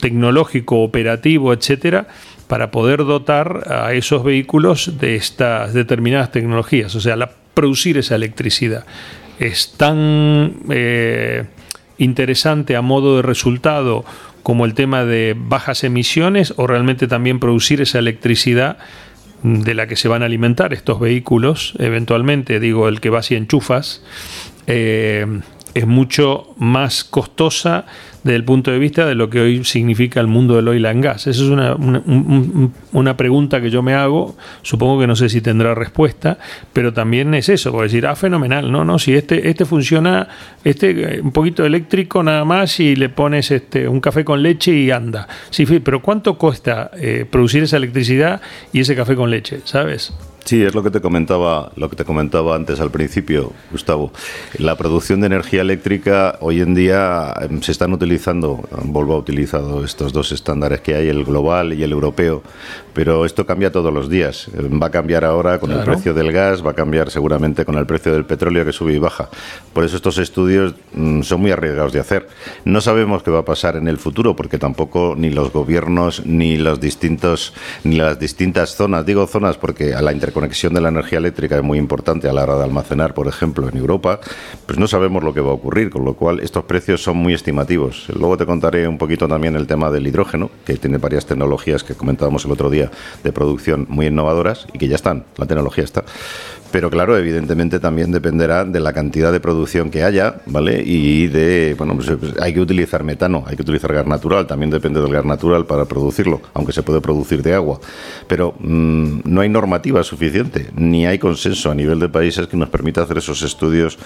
tecnológico, 0.00 0.82
operativo, 0.82 1.52
etcétera, 1.52 2.08
para 2.48 2.70
poder 2.70 3.04
dotar 3.04 3.70
a 3.70 3.92
esos 3.92 4.24
vehículos 4.24 4.98
de 4.98 5.16
estas 5.16 5.74
determinadas 5.74 6.32
tecnologías, 6.32 6.94
o 6.94 7.00
sea, 7.00 7.14
la, 7.14 7.30
producir 7.54 7.98
esa 7.98 8.16
electricidad. 8.16 8.84
Es 9.38 9.74
tan 9.76 10.54
eh, 10.70 11.44
interesante 11.98 12.74
a 12.74 12.82
modo 12.82 13.16
de 13.16 13.22
resultado 13.22 14.04
como 14.42 14.64
el 14.64 14.74
tema 14.74 15.04
de 15.04 15.36
bajas 15.38 15.84
emisiones 15.84 16.54
o 16.56 16.66
realmente 16.66 17.06
también 17.06 17.38
producir 17.38 17.82
esa 17.82 17.98
electricidad 17.98 18.78
de 19.42 19.74
la 19.74 19.86
que 19.86 19.96
se 19.96 20.08
van 20.08 20.22
a 20.22 20.26
alimentar 20.26 20.72
estos 20.72 20.98
vehículos, 20.98 21.74
eventualmente, 21.78 22.58
digo, 22.58 22.88
el 22.88 23.00
que 23.00 23.10
va 23.10 23.22
si 23.22 23.36
enchufas, 23.36 24.02
eh, 24.66 25.26
es 25.74 25.86
mucho 25.86 26.54
más 26.56 27.04
costosa 27.04 27.86
desde 28.28 28.36
el 28.36 28.44
punto 28.44 28.70
de 28.70 28.78
vista 28.78 29.06
de 29.06 29.14
lo 29.14 29.30
que 29.30 29.40
hoy 29.40 29.64
significa 29.64 30.20
el 30.20 30.26
mundo 30.26 30.56
del 30.56 30.68
oil 30.68 30.84
and 30.84 31.02
gas. 31.02 31.26
Esa 31.26 31.42
es 31.42 31.48
una, 31.48 31.74
una, 32.92 33.16
pregunta 33.16 33.62
que 33.62 33.70
yo 33.70 33.82
me 33.82 33.94
hago, 33.94 34.36
supongo 34.60 35.00
que 35.00 35.06
no 35.06 35.16
sé 35.16 35.30
si 35.30 35.40
tendrá 35.40 35.74
respuesta, 35.74 36.36
pero 36.74 36.92
también 36.92 37.32
es 37.32 37.48
eso, 37.48 37.72
por 37.72 37.84
decir, 37.84 38.06
ah, 38.06 38.14
fenomenal, 38.14 38.70
no, 38.70 38.84
no, 38.84 38.98
si 38.98 39.14
este, 39.14 39.48
este 39.48 39.64
funciona, 39.64 40.28
este 40.62 40.90
eh, 41.16 41.20
un 41.22 41.32
poquito 41.32 41.64
eléctrico 41.64 42.22
nada 42.22 42.44
más 42.44 42.78
y 42.80 42.96
le 42.96 43.08
pones 43.08 43.50
este, 43.50 43.88
un 43.88 44.02
café 44.02 44.26
con 44.26 44.42
leche 44.42 44.74
y 44.74 44.90
anda. 44.90 45.26
Sí, 45.48 45.64
pero 45.64 46.02
¿cuánto 46.02 46.36
cuesta 46.36 46.90
eh, 46.98 47.24
producir 47.28 47.62
esa 47.62 47.78
electricidad 47.78 48.42
y 48.74 48.80
ese 48.80 48.94
café 48.94 49.16
con 49.16 49.30
leche? 49.30 49.60
¿Sabes? 49.64 50.12
Sí, 50.48 50.64
es 50.64 50.74
lo 50.74 50.82
que 50.82 50.90
te 50.90 51.02
comentaba, 51.02 51.72
lo 51.76 51.90
que 51.90 51.96
te 51.96 52.06
comentaba 52.06 52.56
antes 52.56 52.80
al 52.80 52.90
principio, 52.90 53.52
Gustavo. 53.70 54.12
La 54.56 54.78
producción 54.78 55.20
de 55.20 55.26
energía 55.26 55.60
eléctrica 55.60 56.38
hoy 56.40 56.62
en 56.62 56.74
día 56.74 57.34
em, 57.42 57.60
se 57.60 57.70
están 57.70 57.92
utilizando, 57.92 58.66
Volvo 58.84 59.12
ha 59.12 59.18
utilizado 59.18 59.84
estos 59.84 60.14
dos 60.14 60.32
estándares 60.32 60.80
que 60.80 60.94
hay, 60.94 61.08
el 61.08 61.22
global 61.22 61.74
y 61.74 61.82
el 61.82 61.92
europeo, 61.92 62.42
pero 62.94 63.26
esto 63.26 63.44
cambia 63.44 63.70
todos 63.70 63.92
los 63.92 64.08
días. 64.08 64.48
Em, 64.56 64.80
va 64.80 64.86
a 64.86 64.90
cambiar 64.90 65.26
ahora 65.26 65.60
con 65.60 65.70
el 65.70 65.84
precio 65.84 66.14
del 66.14 66.32
gas, 66.32 66.64
va 66.64 66.70
a 66.70 66.74
cambiar 66.74 67.10
seguramente 67.10 67.66
con 67.66 67.76
el 67.76 67.84
precio 67.84 68.14
del 68.14 68.24
petróleo 68.24 68.64
que 68.64 68.72
sube 68.72 68.94
y 68.94 68.98
baja. 68.98 69.28
Por 69.74 69.84
eso 69.84 69.96
estos 69.96 70.16
estudios 70.16 70.74
mm, 70.94 71.20
son 71.24 71.42
muy 71.42 71.50
arriesgados 71.50 71.92
de 71.92 72.00
hacer. 72.00 72.26
No 72.64 72.80
sabemos 72.80 73.22
qué 73.22 73.30
va 73.30 73.40
a 73.40 73.44
pasar 73.44 73.76
en 73.76 73.86
el 73.86 73.98
futuro 73.98 74.34
porque 74.34 74.56
tampoco 74.56 75.14
ni 75.14 75.28
los 75.28 75.52
gobiernos 75.52 76.24
ni 76.24 76.56
los 76.56 76.80
distintos 76.80 77.52
ni 77.84 77.96
las 77.96 78.18
distintas 78.18 78.76
zonas, 78.76 79.04
digo 79.04 79.26
zonas 79.26 79.58
porque 79.58 79.92
a 79.92 80.00
la 80.00 80.14
interconexión 80.14 80.37
conexión 80.38 80.72
de 80.72 80.80
la 80.80 80.90
energía 80.90 81.18
eléctrica 81.18 81.56
es 81.56 81.64
muy 81.64 81.78
importante 81.78 82.28
a 82.28 82.32
la 82.32 82.44
hora 82.44 82.56
de 82.58 82.62
almacenar, 82.62 83.12
por 83.12 83.26
ejemplo, 83.26 83.68
en 83.68 83.76
Europa, 83.76 84.20
pues 84.66 84.78
no 84.78 84.86
sabemos 84.86 85.24
lo 85.24 85.34
que 85.34 85.40
va 85.40 85.50
a 85.50 85.54
ocurrir, 85.54 85.90
con 85.90 86.04
lo 86.04 86.14
cual 86.14 86.38
estos 86.38 86.62
precios 86.62 87.02
son 87.02 87.16
muy 87.16 87.34
estimativos. 87.34 88.06
Luego 88.10 88.36
te 88.36 88.46
contaré 88.46 88.86
un 88.86 88.98
poquito 88.98 89.26
también 89.26 89.56
el 89.56 89.66
tema 89.66 89.90
del 89.90 90.06
hidrógeno, 90.06 90.48
que 90.64 90.76
tiene 90.76 90.98
varias 90.98 91.26
tecnologías 91.26 91.82
que 91.82 91.94
comentábamos 91.94 92.44
el 92.44 92.52
otro 92.52 92.70
día 92.70 92.88
de 93.24 93.32
producción 93.32 93.86
muy 93.88 94.06
innovadoras 94.06 94.68
y 94.72 94.78
que 94.78 94.86
ya 94.86 94.94
están, 94.94 95.24
la 95.38 95.46
tecnología 95.46 95.82
está. 95.82 96.04
Pero 96.70 96.90
claro, 96.90 97.16
evidentemente 97.16 97.80
también 97.80 98.12
dependerá 98.12 98.64
de 98.64 98.80
la 98.80 98.92
cantidad 98.92 99.32
de 99.32 99.40
producción 99.40 99.90
que 99.90 100.02
haya, 100.02 100.36
¿vale? 100.46 100.82
Y 100.84 101.26
de, 101.28 101.74
bueno, 101.78 101.94
pues, 101.96 102.10
pues 102.18 102.34
hay 102.40 102.52
que 102.52 102.60
utilizar 102.60 103.04
metano, 103.04 103.44
hay 103.46 103.56
que 103.56 103.62
utilizar 103.62 103.92
gas 103.92 104.06
natural, 104.06 104.46
también 104.46 104.70
depende 104.70 105.00
del 105.00 105.12
gas 105.12 105.24
natural 105.24 105.64
para 105.64 105.86
producirlo, 105.86 106.42
aunque 106.52 106.72
se 106.72 106.82
puede 106.82 107.00
producir 107.00 107.42
de 107.42 107.54
agua. 107.54 107.80
Pero 108.26 108.54
mm, 108.58 109.20
no 109.24 109.40
hay 109.40 109.48
normativa 109.48 110.02
suficiente, 110.02 110.70
ni 110.76 111.06
hay 111.06 111.18
consenso 111.18 111.70
a 111.70 111.74
nivel 111.74 112.00
de 112.00 112.08
países 112.10 112.46
que 112.46 112.56
nos 112.56 112.68
permita 112.68 113.02
hacer 113.02 113.18
esos 113.18 113.40
estudios 113.42 113.98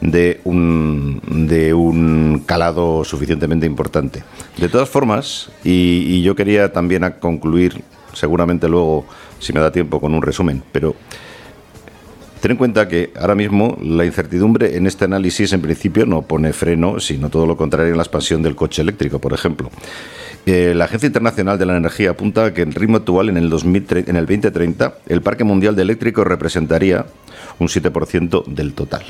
de 0.00 0.40
un, 0.44 1.20
de 1.46 1.72
un 1.72 2.42
calado 2.46 3.04
suficientemente 3.04 3.66
importante. 3.66 4.24
De 4.56 4.68
todas 4.68 4.88
formas, 4.88 5.50
y, 5.62 6.04
y 6.06 6.22
yo 6.22 6.34
quería 6.34 6.72
también 6.72 7.14
concluir, 7.20 7.82
seguramente 8.12 8.68
luego, 8.68 9.06
si 9.38 9.52
me 9.52 9.60
da 9.60 9.70
tiempo, 9.70 10.00
con 10.00 10.14
un 10.14 10.22
resumen, 10.22 10.64
pero... 10.72 10.96
Ten 12.40 12.52
en 12.52 12.56
cuenta 12.56 12.86
que 12.86 13.10
ahora 13.18 13.34
mismo 13.34 13.76
la 13.82 14.04
incertidumbre 14.04 14.76
en 14.76 14.86
este 14.86 15.04
análisis 15.04 15.52
en 15.52 15.60
principio 15.60 16.06
no 16.06 16.22
pone 16.22 16.52
freno, 16.52 17.00
sino 17.00 17.30
todo 17.30 17.46
lo 17.46 17.56
contrario 17.56 17.90
en 17.90 17.96
la 17.96 18.04
expansión 18.04 18.42
del 18.42 18.54
coche 18.54 18.82
eléctrico, 18.82 19.18
por 19.18 19.32
ejemplo. 19.32 19.70
Eh, 20.46 20.72
la 20.74 20.84
Agencia 20.84 21.08
Internacional 21.08 21.58
de 21.58 21.66
la 21.66 21.76
Energía 21.76 22.10
apunta 22.10 22.54
que 22.54 22.62
en 22.62 22.72
ritmo 22.72 22.98
actual, 22.98 23.28
en 23.28 23.36
el, 23.38 23.50
2030, 23.50 24.08
en 24.08 24.16
el 24.16 24.26
2030, 24.26 24.98
el 25.08 25.20
parque 25.20 25.42
mundial 25.42 25.74
de 25.74 25.82
eléctricos 25.82 26.26
representaría 26.26 27.06
un 27.58 27.66
7% 27.66 28.44
del 28.46 28.72
total 28.72 29.02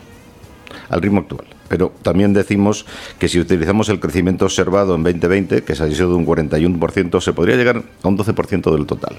al 0.88 1.02
ritmo 1.02 1.20
actual. 1.20 1.44
Pero 1.68 1.92
también 2.00 2.32
decimos 2.32 2.87
que 3.18 3.28
si 3.28 3.38
utilizamos 3.38 3.90
el 3.90 4.00
crecimiento 4.00 4.47
observado 4.47 4.94
en 4.94 5.02
2020, 5.02 5.64
que 5.64 5.75
se 5.75 5.82
ha 5.82 5.90
sido 5.90 6.08
de 6.08 6.14
un 6.14 6.26
41%, 6.26 7.20
se 7.20 7.35
podría 7.35 7.56
llegar 7.56 7.82
a 8.02 8.08
un 8.08 8.16
12% 8.16 8.73
del 8.75 8.87
total 8.87 9.16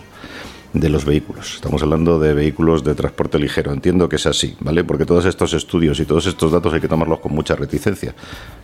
de 0.73 0.89
los 0.89 1.05
vehículos. 1.05 1.55
Estamos 1.55 1.81
hablando 1.81 2.19
de 2.19 2.33
vehículos 2.33 2.83
de 2.83 2.95
transporte 2.95 3.39
ligero. 3.39 3.73
Entiendo 3.73 4.07
que 4.07 4.17
es 4.17 4.25
así, 4.25 4.55
¿vale? 4.59 4.83
Porque 4.83 5.05
todos 5.05 5.25
estos 5.25 5.53
estudios 5.53 5.99
y 5.99 6.05
todos 6.05 6.27
estos 6.27 6.51
datos 6.51 6.73
hay 6.73 6.81
que 6.81 6.87
tomarlos 6.87 7.19
con 7.19 7.33
mucha 7.33 7.55
reticencia. 7.55 8.13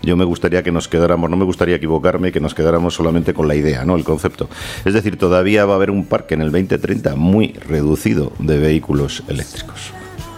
Yo 0.01 0.15
me 0.15 0.25
gustaría 0.25 0.63
que 0.63 0.71
nos 0.71 0.88
quedáramos, 0.88 1.29
no 1.29 1.38
me 1.38 1.45
gustaría 1.45 1.75
equivocarme, 1.75 2.31
que 2.31 2.39
nos 2.39 2.53
quedáramos 2.53 2.93
solamente 2.93 3.33
con 3.33 3.47
la 3.47 3.55
idea, 3.55 3.85
¿no? 3.85 3.95
El 3.95 4.03
concepto. 4.03 4.50
Es 4.83 4.93
decir, 4.93 5.17
todavía 5.17 5.65
va 5.65 5.74
a 5.74 5.75
haber 5.77 5.91
un 5.91 6.05
parque 6.05 6.35
en 6.35 6.41
el 6.41 6.51
2030 6.51 7.15
muy 7.15 7.53
reducido 7.53 8.33
de 8.39 8.59
vehículos 8.59 9.24
eléctricos 9.27 9.93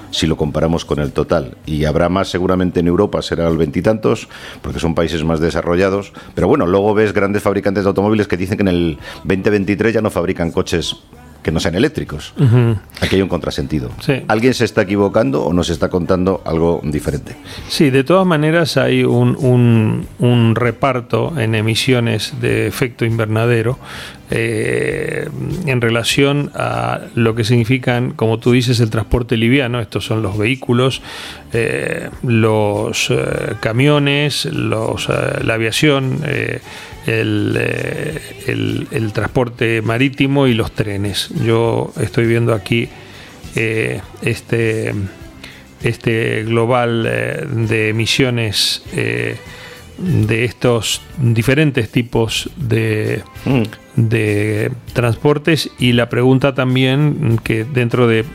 si 0.10 0.26
lo 0.26 0.38
comparamos 0.38 0.86
con 0.86 1.00
el 1.00 1.12
total. 1.12 1.58
Y 1.66 1.86
habrá 1.86 2.10
más 2.10 2.30
seguramente 2.30 2.80
en 2.80 2.88
Europa, 2.88 3.22
será 3.22 3.48
el 3.48 3.58
veintitantos, 3.58 4.28
porque 4.62 4.80
son 4.80 4.96
países 4.96 5.24
más 5.24 5.40
desarrollados. 5.40 6.12
Pero 6.34 6.48
bueno, 6.48 6.66
luego 6.66 6.94
ves 6.94 7.14
grandes 7.14 7.44
fabricantes 7.44 7.84
de 7.84 7.90
automóviles 7.90 8.28
que 8.28 8.38
dicen 8.38 8.58
que 8.58 8.64
en 8.64 8.70
el 8.70 8.98
2023 9.26 9.94
ya 9.94 10.02
no 10.02 10.10
fabrican 10.10 10.52
coches 10.52 10.96
que 11.48 11.54
no 11.54 11.62
sean 11.62 11.76
eléctricos. 11.76 12.34
Aquí 13.00 13.16
hay 13.16 13.22
un 13.22 13.30
contrasentido. 13.30 13.90
¿Alguien 14.28 14.54
se 14.54 14.66
está 14.66 14.82
equivocando 14.82 15.46
o 15.46 15.54
nos 15.54 15.70
está 15.70 15.88
contando 15.88 16.42
algo 16.44 16.82
diferente? 16.84 17.38
Sí, 17.70 17.90
de 17.90 18.04
todas 18.04 18.28
maneras 18.28 18.76
hay 18.76 19.06
un, 19.06 20.06
un, 20.20 20.56
reparto 20.56 21.40
en 21.40 21.56
emisiones 21.56 22.34
de 22.42 22.68
efecto 22.68 23.06
invernadero 23.06 23.80
eh, 24.30 25.30
en 25.66 25.80
relación 25.80 26.52
a 26.54 27.00
lo 27.16 27.34
que 27.34 27.46
significan, 27.46 28.12
como 28.12 28.40
tú 28.40 28.52
dices, 28.52 28.82
el 28.82 28.90
transporte 28.90 29.38
liviano. 29.38 29.80
Estos 29.80 30.04
son 30.04 30.22
los 30.22 30.38
vehículos, 30.38 31.02
eh, 31.54 32.10
los 32.24 33.10
eh, 33.10 33.56
camiones, 33.62 34.44
los, 34.44 35.08
la 35.08 35.54
aviación 35.54 36.20
eh, 37.10 38.20
el, 38.48 38.88
el, 38.92 39.14
transporte 39.14 39.82
marítimo 39.82 40.48
y 40.48 40.54
los 40.54 40.74
trenes. 40.74 41.30
Yo 41.44 41.94
estoy 42.02 42.28
viendo 42.28 42.54
aquí 42.54 42.90
eh, 43.56 44.02
este, 44.22 44.94
este 45.82 46.44
global 46.44 47.06
eh, 47.08 47.46
de 47.50 47.90
emisiones 47.90 48.84
de 48.94 50.46
estos 50.46 51.02
diferentes 51.18 51.90
tipos 51.90 52.50
de, 52.58 53.24
mm. 53.46 53.64
de 53.96 54.72
transportes 54.94 55.72
y 55.80 55.94
la 55.94 56.10
pregunta 56.10 56.54
también 56.54 57.40
que 57.44 57.64
dentro 57.64 58.08
de 58.08 58.26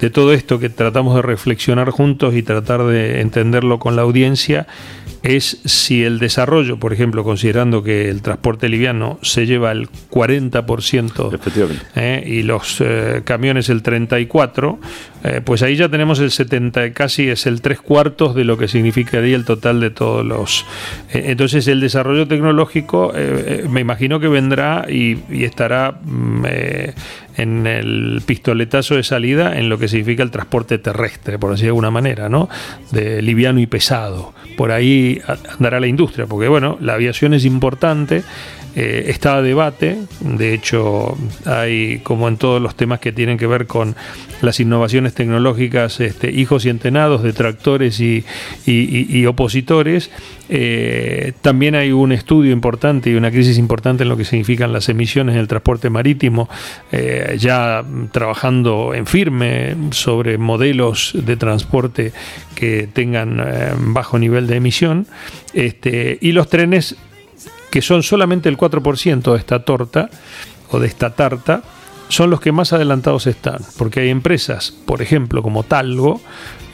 de 0.00 0.10
todo 0.10 0.32
esto 0.32 0.58
que 0.58 0.68
tratamos 0.68 1.14
de 1.14 1.22
reflexionar 1.22 1.90
juntos 1.90 2.34
y 2.34 2.42
tratar 2.42 2.84
de 2.84 3.20
entenderlo 3.20 3.78
con 3.78 3.96
la 3.96 4.02
audiencia 4.02 4.66
es 5.24 5.58
si 5.64 6.04
el 6.04 6.18
desarrollo, 6.18 6.78
por 6.78 6.92
ejemplo, 6.92 7.24
considerando 7.24 7.82
que 7.82 8.10
el 8.10 8.20
transporte 8.20 8.68
liviano 8.68 9.18
se 9.22 9.46
lleva 9.46 9.72
el 9.72 9.88
40% 10.10 11.80
eh, 11.96 12.22
y 12.26 12.42
los 12.42 12.76
eh, 12.80 13.22
camiones 13.24 13.70
el 13.70 13.82
34%, 13.82 14.78
eh, 15.24 15.40
pues 15.44 15.62
ahí 15.62 15.76
ya 15.76 15.88
tenemos 15.88 16.20
el 16.20 16.30
70%, 16.30 16.92
casi 16.92 17.28
es 17.28 17.46
el 17.46 17.60
tres 17.60 17.80
cuartos 17.80 18.34
de 18.34 18.44
lo 18.44 18.56
que 18.56 18.68
significaría 18.68 19.34
el 19.34 19.44
total 19.44 19.80
de 19.80 19.90
todos 19.90 20.24
los... 20.24 20.66
entonces 21.12 21.66
el 21.66 21.80
desarrollo 21.80 22.28
tecnológico 22.28 23.12
me 23.68 23.80
imagino 23.80 24.20
que 24.20 24.28
vendrá 24.28 24.86
y, 24.88 25.18
estará 25.44 25.98
mm, 26.02 26.44
en 27.36 27.66
el 27.66 28.22
pistoletazo 28.24 28.96
de 28.96 29.02
salida 29.02 29.58
en 29.58 29.68
lo 29.68 29.78
que 29.78 29.88
significa 29.88 30.22
el 30.22 30.30
transporte 30.30 30.78
terrestre, 30.78 31.38
por 31.38 31.50
decir 31.50 31.64
de 31.64 31.70
alguna 31.70 31.90
manera, 31.90 32.28
¿no? 32.28 32.48
De 32.92 33.22
liviano 33.22 33.60
y 33.60 33.66
pesado. 33.66 34.32
Por 34.56 34.70
ahí 34.70 35.20
andará 35.52 35.80
la 35.80 35.86
industria, 35.86 36.26
porque 36.26 36.48
bueno, 36.48 36.78
la 36.80 36.94
aviación 36.94 37.34
es 37.34 37.44
importante, 37.44 38.22
eh, 38.76 39.04
está 39.08 39.36
a 39.36 39.42
debate, 39.42 39.98
de 40.20 40.52
hecho 40.52 41.16
hay 41.44 42.00
como 42.00 42.26
en 42.26 42.36
todos 42.38 42.60
los 42.60 42.74
temas 42.74 42.98
que 42.98 43.12
tienen 43.12 43.38
que 43.38 43.46
ver 43.46 43.68
con 43.68 43.94
las 44.42 44.58
innovaciones 44.58 45.14
tecnológicas, 45.14 46.00
este, 46.00 46.32
hijos 46.32 46.64
y 46.66 46.70
entenados, 46.70 47.22
detractores 47.22 48.00
y, 48.00 48.24
y, 48.66 49.26
opositores, 49.26 50.10
eh, 50.48 51.32
también 51.40 51.76
hay 51.76 51.92
un 51.92 52.10
estudio 52.10 52.52
importante 52.52 53.10
y 53.10 53.14
una 53.14 53.30
crisis 53.30 53.58
importante 53.58 54.02
en 54.02 54.08
lo 54.08 54.16
que 54.16 54.24
significan 54.24 54.72
las 54.72 54.88
emisiones 54.88 55.34
en 55.34 55.40
el 55.40 55.48
transporte 55.48 55.88
marítimo, 55.88 56.48
eh, 56.90 57.36
ya 57.38 57.84
trabajando 58.10 58.92
en 58.92 59.06
firme 59.06 59.76
sobre 59.92 60.36
modelos 60.36 61.12
de 61.14 61.36
transporte 61.36 62.12
que 62.56 62.88
tengan 62.92 63.40
bajo 63.94 64.18
nivel 64.18 64.48
de 64.48 64.56
emisión, 64.56 65.06
este, 65.52 66.18
y 66.20 66.32
los 66.32 66.48
trenes 66.48 66.96
que 67.74 67.82
son 67.82 68.04
solamente 68.04 68.48
el 68.48 68.56
4% 68.56 69.32
de 69.32 69.36
esta 69.36 69.64
torta 69.64 70.08
o 70.70 70.78
de 70.78 70.86
esta 70.86 71.10
tarta, 71.10 71.64
son 72.08 72.30
los 72.30 72.40
que 72.40 72.52
más 72.52 72.72
adelantados 72.72 73.26
están, 73.26 73.58
porque 73.76 73.98
hay 73.98 74.10
empresas, 74.10 74.70
por 74.70 75.02
ejemplo, 75.02 75.42
como 75.42 75.64
Talgo, 75.64 76.20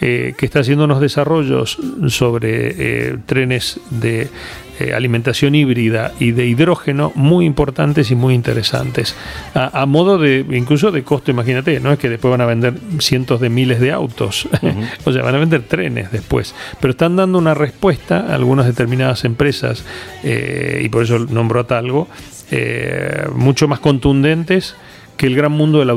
eh, 0.03 0.35
que 0.37 0.45
está 0.45 0.61
haciendo 0.61 0.85
unos 0.85 1.01
desarrollos 1.01 1.79
sobre 2.09 2.75
eh, 2.77 3.17
trenes 3.25 3.81
de 3.89 4.29
eh, 4.81 4.95
alimentación 4.95 5.55
híbrida 5.55 6.13
y 6.19 6.33
de 6.33 6.47
hidrógeno 6.47 7.13
muy 7.15 7.45
importantes 7.45 8.11
y 8.11 8.15
muy 8.15 8.35
interesantes. 8.35 9.15
A, 9.55 9.85
modo 9.87 10.19
de, 10.19 10.45
incluso 10.51 10.91
de 10.91 11.03
costo, 11.05 11.31
imagínate, 11.31 11.81
no 11.81 11.93
es 11.93 11.99
que 11.99 12.09
después 12.09 12.31
van 12.31 12.41
a 12.41 12.47
vender 12.47 12.75
cientos 12.99 13.41
de 13.41 13.51
miles 13.51 13.81
de 13.81 13.93
autos, 13.93 14.49
o 15.05 15.13
sea, 15.13 15.23
van 15.23 15.35
a 15.35 15.39
vender 15.39 15.63
trenes 15.63 16.11
después, 16.11 16.55
pero 16.81 16.93
están 16.93 17.17
dando 17.17 17.39
una 17.39 17.55
respuesta 17.55 18.27
a 18.29 18.35
algunas 18.35 18.67
determinadas 18.67 19.25
empresas, 19.25 19.85
y 20.23 20.89
por 20.89 21.05
eso 21.05 21.19
nombro 21.19 21.61
a 21.61 21.65
Talgo, 21.65 22.09
mucho 23.35 23.69
más 23.69 23.81
contundentes 23.81 24.77
que 25.21 25.27
el 25.27 25.37
gran 25.37 25.53
mundo 25.53 25.81
del, 25.81 25.91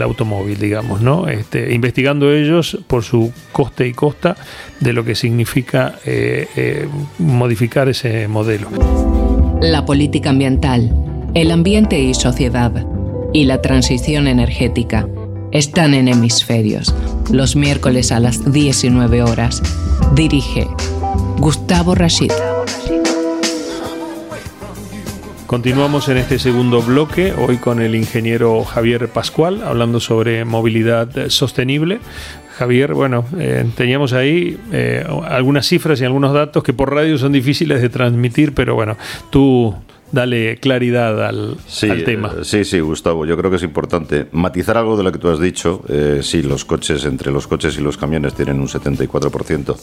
automóvil, 0.00 0.58
digamos, 0.58 1.02
¿no? 1.02 1.28
Este, 1.28 1.74
investigando 1.74 2.32
ellos 2.32 2.78
por 2.86 3.04
su 3.04 3.34
coste 3.52 3.86
y 3.86 3.92
costa 3.92 4.34
de 4.80 4.94
lo 4.94 5.04
que 5.04 5.14
significa 5.14 5.96
eh, 6.06 6.48
eh, 6.56 6.88
modificar 7.18 7.90
ese 7.90 8.28
modelo. 8.28 8.68
La 9.60 9.84
política 9.84 10.30
ambiental, 10.30 10.90
el 11.34 11.50
ambiente 11.50 12.00
y 12.00 12.14
sociedad, 12.14 12.72
y 13.34 13.44
la 13.44 13.60
transición 13.60 14.26
energética 14.26 15.06
están 15.52 15.92
en 15.92 16.08
hemisferios, 16.08 16.94
los 17.30 17.56
miércoles 17.56 18.10
a 18.10 18.20
las 18.20 18.50
19 18.50 19.22
horas. 19.22 19.62
Dirige 20.14 20.66
Gustavo 21.36 21.94
Rashid. 21.94 22.32
Continuamos 25.50 26.08
en 26.08 26.16
este 26.16 26.38
segundo 26.38 26.80
bloque, 26.80 27.32
hoy 27.32 27.56
con 27.56 27.82
el 27.82 27.96
ingeniero 27.96 28.62
Javier 28.62 29.08
Pascual, 29.08 29.64
hablando 29.64 29.98
sobre 29.98 30.44
movilidad 30.44 31.28
sostenible. 31.28 31.98
Javier, 32.56 32.94
bueno, 32.94 33.24
eh, 33.36 33.68
teníamos 33.74 34.12
ahí 34.12 34.60
eh, 34.70 35.04
algunas 35.26 35.66
cifras 35.66 36.00
y 36.00 36.04
algunos 36.04 36.32
datos 36.32 36.62
que 36.62 36.72
por 36.72 36.94
radio 36.94 37.18
son 37.18 37.32
difíciles 37.32 37.82
de 37.82 37.88
transmitir, 37.88 38.54
pero 38.54 38.76
bueno, 38.76 38.96
tú 39.30 39.74
dale 40.12 40.56
claridad 40.56 41.24
al, 41.24 41.56
tema. 42.04 42.32
Eh, 42.38 42.44
sí, 42.44 42.64
sí, 42.64 42.80
Gustavo, 42.80 43.26
yo 43.26 43.36
creo 43.36 43.50
que 43.50 43.56
es 43.56 43.62
importante 43.62 44.26
matizar 44.32 44.76
algo 44.76 44.96
de 44.96 45.04
lo 45.04 45.12
que 45.12 45.18
tú 45.18 45.28
has 45.28 45.40
dicho. 45.40 45.82
Eh, 45.88 46.20
sí, 46.22 46.42
los 46.42 46.64
coches, 46.64 47.04
entre 47.04 47.30
los 47.30 47.46
coches 47.46 47.76
y 47.78 47.80
los 47.80 47.96
camiones 47.96 48.34
tienen 48.34 48.60
un 48.60 48.68
74%, 48.68 49.76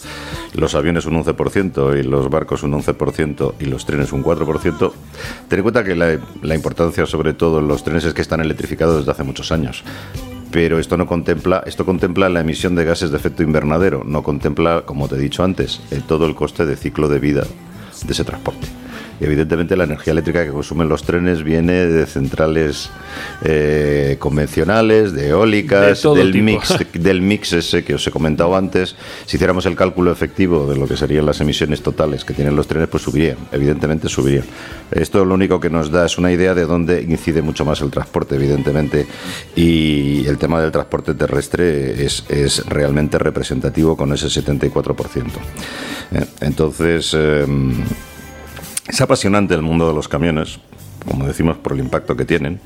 los 0.55 0.75
aviones 0.75 1.05
un 1.05 1.23
11% 1.23 1.99
y 1.99 2.03
los 2.03 2.29
barcos 2.29 2.63
un 2.63 2.73
11% 2.73 3.53
y 3.59 3.65
los 3.65 3.85
trenes 3.85 4.11
un 4.11 4.23
4%. 4.23 4.91
Ten 5.47 5.59
en 5.59 5.63
cuenta 5.63 5.83
que 5.83 5.95
la, 5.95 6.19
la 6.41 6.55
importancia 6.55 7.05
sobre 7.05 7.33
todo 7.33 7.59
en 7.59 7.67
los 7.67 7.83
trenes 7.83 8.05
es 8.05 8.13
que 8.13 8.21
están 8.21 8.41
electrificados 8.41 8.99
desde 8.99 9.11
hace 9.11 9.23
muchos 9.23 9.51
años 9.51 9.83
pero 10.49 10.79
esto 10.79 10.95
no 10.95 11.05
contempla, 11.05 11.61
esto 11.67 11.85
contempla 11.85 12.29
la 12.29 12.39
emisión 12.39 12.73
de 12.73 12.85
gases 12.85 13.11
de 13.11 13.17
efecto 13.17 13.43
invernadero, 13.43 14.03
no 14.05 14.23
contempla, 14.23 14.83
como 14.85 15.09
te 15.09 15.15
he 15.15 15.19
dicho 15.19 15.43
antes, 15.43 15.81
todo 16.07 16.25
el 16.25 16.35
coste 16.35 16.65
de 16.65 16.77
ciclo 16.77 17.09
de 17.09 17.19
vida 17.19 17.43
de 18.05 18.13
ese 18.13 18.23
transporte 18.23 18.67
evidentemente 19.19 19.75
la 19.75 19.85
energía 19.85 20.11
eléctrica 20.11 20.43
que 20.43 20.51
consumen 20.51 20.89
los 20.89 21.03
trenes 21.03 21.43
viene 21.43 21.73
de 21.73 22.05
centrales 22.05 22.89
eh, 23.43 24.17
convencionales, 24.19 25.13
de 25.13 25.29
eólicas, 25.29 26.03
del 26.03 26.43
mix, 26.43 26.75
del 26.93 27.21
mix 27.21 27.53
ese 27.53 27.83
que 27.83 27.95
os 27.95 28.05
he 28.07 28.11
comentado 28.11 28.55
antes. 28.55 28.95
Si 29.25 29.37
hiciéramos 29.37 29.65
el 29.65 29.75
cálculo 29.75 30.11
efectivo 30.11 30.69
de 30.69 30.77
lo 30.77 30.87
que 30.87 30.97
serían 30.97 31.25
las 31.25 31.41
emisiones 31.41 31.81
totales 31.81 32.25
que 32.25 32.33
tienen 32.33 32.55
los 32.55 32.67
trenes, 32.67 32.87
pues 32.87 33.03
subirían, 33.03 33.37
evidentemente 33.51 34.09
subirían. 34.09 34.45
Esto 34.91 35.25
lo 35.25 35.35
único 35.35 35.59
que 35.59 35.69
nos 35.69 35.91
da 35.91 36.05
es 36.05 36.17
una 36.17 36.31
idea 36.31 36.53
de 36.53 36.65
dónde 36.65 37.01
incide 37.01 37.41
mucho 37.41 37.65
más 37.65 37.81
el 37.81 37.91
transporte, 37.91 38.35
evidentemente, 38.35 39.05
y 39.55 40.25
el 40.27 40.37
tema 40.37 40.61
del 40.61 40.71
transporte 40.71 41.13
terrestre 41.13 42.05
es, 42.05 42.23
es 42.29 42.65
realmente 42.65 43.17
representativo 43.17 43.97
con 43.97 44.13
ese 44.13 44.27
74%. 44.27 45.25
Eh, 46.11 46.25
entonces, 46.41 47.13
em, 47.13 47.73
es 48.87 49.01
apasionante 49.01 49.53
el 49.53 49.61
mundo 49.61 49.87
de 49.87 49.93
los 49.93 50.07
camiones, 50.07 50.59
como 51.07 51.25
decimos, 51.25 51.57
por 51.57 51.73
el 51.73 51.79
impacto 51.79 52.15
que 52.15 52.25
tienen. 52.25 52.59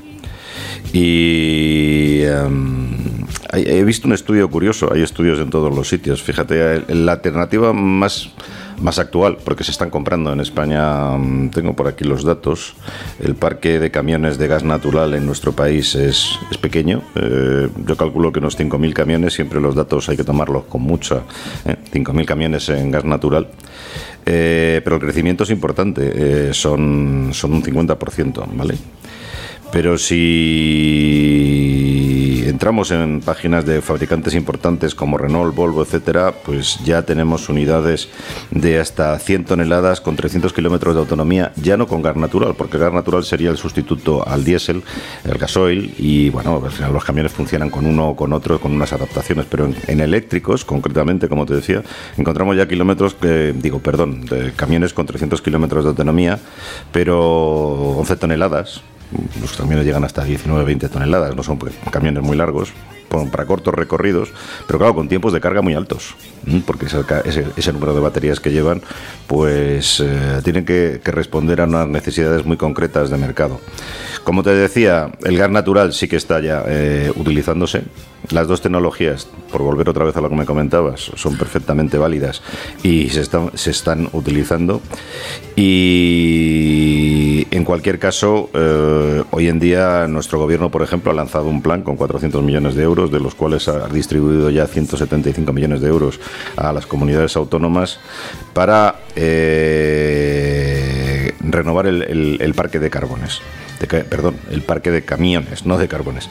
Y 0.92 2.20
em, 2.22 3.26
he 3.52 3.84
visto 3.84 4.06
un 4.06 4.14
estudio 4.14 4.50
curioso, 4.50 4.92
hay 4.92 5.02
estudios 5.02 5.38
en 5.40 5.50
todos 5.50 5.74
los 5.74 5.88
sitios. 5.88 6.22
Fíjate, 6.22 6.82
la 6.94 7.12
alternativa 7.12 7.72
más, 7.72 8.30
más 8.78 8.98
actual, 8.98 9.38
porque 9.42 9.64
se 9.64 9.70
están 9.70 9.90
comprando 9.90 10.32
en 10.32 10.40
España, 10.40 11.14
em, 11.14 11.50
tengo 11.50 11.74
por 11.74 11.88
aquí 11.88 12.04
los 12.04 12.24
datos, 12.24 12.74
el 13.20 13.34
parque 13.36 13.78
de 13.78 13.90
camiones 13.90 14.36
de 14.36 14.48
gas 14.48 14.64
natural 14.64 15.14
en 15.14 15.24
nuestro 15.24 15.52
país 15.52 15.94
es, 15.94 16.38
es 16.50 16.58
pequeño. 16.58 17.02
Eh, 17.14 17.68
yo 17.86 17.96
calculo 17.96 18.32
que 18.32 18.40
unos 18.40 18.58
5.000 18.58 18.92
camiones, 18.92 19.32
siempre 19.32 19.60
los 19.60 19.74
datos 19.74 20.08
hay 20.10 20.16
que 20.16 20.24
tomarlos 20.24 20.64
con 20.64 20.82
mucha, 20.82 21.22
eh, 21.64 21.76
5.000 21.90 22.26
camiones 22.26 22.68
en 22.68 22.90
gas 22.90 23.04
natural. 23.04 23.48
Eh, 24.24 24.80
pero 24.84 24.96
el 24.96 25.02
crecimiento 25.02 25.44
es 25.44 25.50
importante, 25.50 26.12
eh, 26.14 26.54
son, 26.54 27.30
son 27.32 27.54
un 27.54 27.62
50%, 27.62 28.46
¿vale? 28.54 28.74
Pero 29.72 29.96
si 29.96 31.32
entramos 32.46 32.90
en 32.90 33.20
páginas 33.20 33.64
de 33.64 33.80
fabricantes 33.80 34.34
importantes 34.34 34.94
como 34.94 35.16
Renault, 35.16 35.54
Volvo, 35.54 35.82
etcétera, 35.82 36.34
pues 36.44 36.78
ya 36.84 37.02
tenemos 37.02 37.48
unidades 37.48 38.10
de 38.50 38.78
hasta 38.78 39.18
100 39.18 39.46
toneladas 39.46 40.02
con 40.02 40.14
300 40.14 40.52
kilómetros 40.52 40.94
de 40.94 41.00
autonomía, 41.00 41.52
ya 41.56 41.78
no 41.78 41.86
con 41.86 42.02
gas 42.02 42.16
natural, 42.16 42.54
porque 42.54 42.76
el 42.76 42.82
gas 42.82 42.92
natural 42.92 43.24
sería 43.24 43.48
el 43.50 43.56
sustituto 43.56 44.28
al 44.28 44.44
diésel, 44.44 44.82
el 45.24 45.38
gasoil, 45.38 45.94
y 45.98 46.28
bueno, 46.28 46.60
al 46.62 46.70
final 46.70 46.92
los 46.92 47.04
camiones 47.04 47.32
funcionan 47.32 47.70
con 47.70 47.86
uno 47.86 48.10
o 48.10 48.16
con 48.16 48.34
otro, 48.34 48.60
con 48.60 48.72
unas 48.72 48.92
adaptaciones, 48.92 49.46
pero 49.50 49.70
en, 49.86 50.00
eléctricos, 50.00 50.66
concretamente, 50.66 51.28
como 51.28 51.46
te 51.46 51.54
decía, 51.54 51.82
encontramos 52.18 52.56
ya 52.56 52.68
kilómetros, 52.68 53.14
que, 53.14 53.54
digo, 53.56 53.78
perdón, 53.78 54.26
de 54.26 54.52
camiones 54.52 54.92
con 54.92 55.06
300 55.06 55.40
kilómetros 55.40 55.84
de 55.84 55.90
autonomía, 55.90 56.38
pero 56.92 57.18
11 57.98 58.16
toneladas 58.16 58.82
los 59.40 59.52
camiones 59.56 59.84
llegan 59.84 60.04
hasta 60.04 60.26
19-20 60.26 60.90
toneladas, 60.90 61.36
no 61.36 61.42
son 61.42 61.58
camiones 61.90 62.22
muy 62.22 62.36
largos, 62.36 62.72
para 63.30 63.46
cortos 63.46 63.74
recorridos, 63.74 64.32
pero 64.66 64.78
claro, 64.78 64.94
con 64.94 65.08
tiempos 65.08 65.32
de 65.32 65.40
carga 65.40 65.62
muy 65.62 65.74
altos, 65.74 66.14
porque 66.66 66.86
ese, 66.86 67.72
número 67.72 67.94
de 67.94 68.00
baterías 68.00 68.40
que 68.40 68.50
llevan, 68.50 68.82
pues 69.26 70.00
eh, 70.00 70.40
tienen 70.42 70.64
que, 70.64 71.00
responder 71.04 71.60
a 71.60 71.64
unas 71.64 71.88
necesidades 71.88 72.46
muy 72.46 72.56
concretas 72.56 73.10
de 73.10 73.18
mercado. 73.18 73.60
Como 74.24 74.42
te 74.42 74.50
decía, 74.54 75.10
el 75.24 75.36
gas 75.36 75.50
natural 75.50 75.92
sí 75.92 76.08
que 76.08 76.16
está 76.16 76.40
ya 76.40 76.64
eh, 76.66 77.12
utilizándose. 77.16 77.82
Las 78.30 78.46
dos 78.46 78.60
tecnologías, 78.60 79.26
por 79.50 79.62
volver 79.62 79.88
otra 79.88 80.04
vez 80.04 80.16
a 80.16 80.20
lo 80.20 80.28
que 80.28 80.36
me 80.36 80.46
comentabas, 80.46 81.10
son 81.16 81.36
perfectamente 81.36 81.98
válidas 81.98 82.40
y 82.84 83.08
se 83.08 83.20
están, 83.70 84.08
utilizando. 84.12 84.80
Y 85.56 87.48
en 87.50 87.64
cualquier 87.64 87.98
caso, 87.98 88.48
eh, 88.54 89.24
hoy 89.32 89.48
en 89.48 89.58
día 89.58 90.06
nuestro 90.06 90.38
gobierno, 90.38 90.70
por 90.70 90.82
ejemplo, 90.82 91.10
ha 91.10 91.14
lanzado 91.14 91.46
un 91.46 91.62
plan 91.62 91.82
con 91.82 91.96
400 91.96 92.42
millones 92.44 92.76
de 92.76 92.84
euros, 92.84 93.01
de 93.10 93.20
los 93.20 93.34
cuales 93.34 93.68
ha 93.68 93.88
distribuido 93.88 94.50
ya 94.50 94.66
175 94.66 95.52
millones 95.52 95.80
de 95.80 95.88
euros 95.88 96.20
a 96.56 96.72
las 96.72 96.86
comunidades 96.86 97.36
autónomas 97.36 97.98
para 98.52 99.00
eh, 99.16 100.52
renovar 101.40 101.86
el, 101.86 102.54
parque 102.54 102.78
de 102.78 102.90
carbones. 102.90 103.40
perdón, 104.08 104.36
el 104.50 104.62
parque 104.62 104.90
de 104.90 105.02
camiones, 105.02 105.66
no 105.66 105.78
de 105.78 105.88
carbones. 105.88 106.28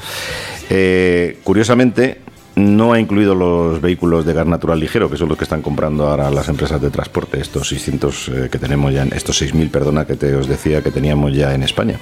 Eh, 0.69 1.39
curiosamente, 1.43 2.21
no 2.55 2.93
ha 2.93 2.99
incluido 2.99 3.33
los 3.33 3.79
vehículos 3.79 4.25
de 4.25 4.33
gas 4.33 4.45
natural 4.45 4.79
ligero, 4.79 5.09
que 5.09 5.17
son 5.17 5.29
los 5.29 5.37
que 5.37 5.45
están 5.45 5.61
comprando 5.61 6.07
ahora 6.07 6.29
las 6.29 6.49
empresas 6.49 6.81
de 6.81 6.89
transporte, 6.89 7.39
estos 7.39 7.69
600 7.69 8.29
eh, 8.29 8.49
que 8.51 8.59
tenemos 8.59 8.93
ya, 8.93 9.03
estos 9.03 9.41
6.000, 9.41 9.69
perdona, 9.69 10.05
que 10.05 10.15
te 10.15 10.35
os 10.35 10.47
decía 10.47 10.81
que 10.81 10.91
teníamos 10.91 11.33
ya 11.33 11.53
en 11.53 11.63
España. 11.63 11.97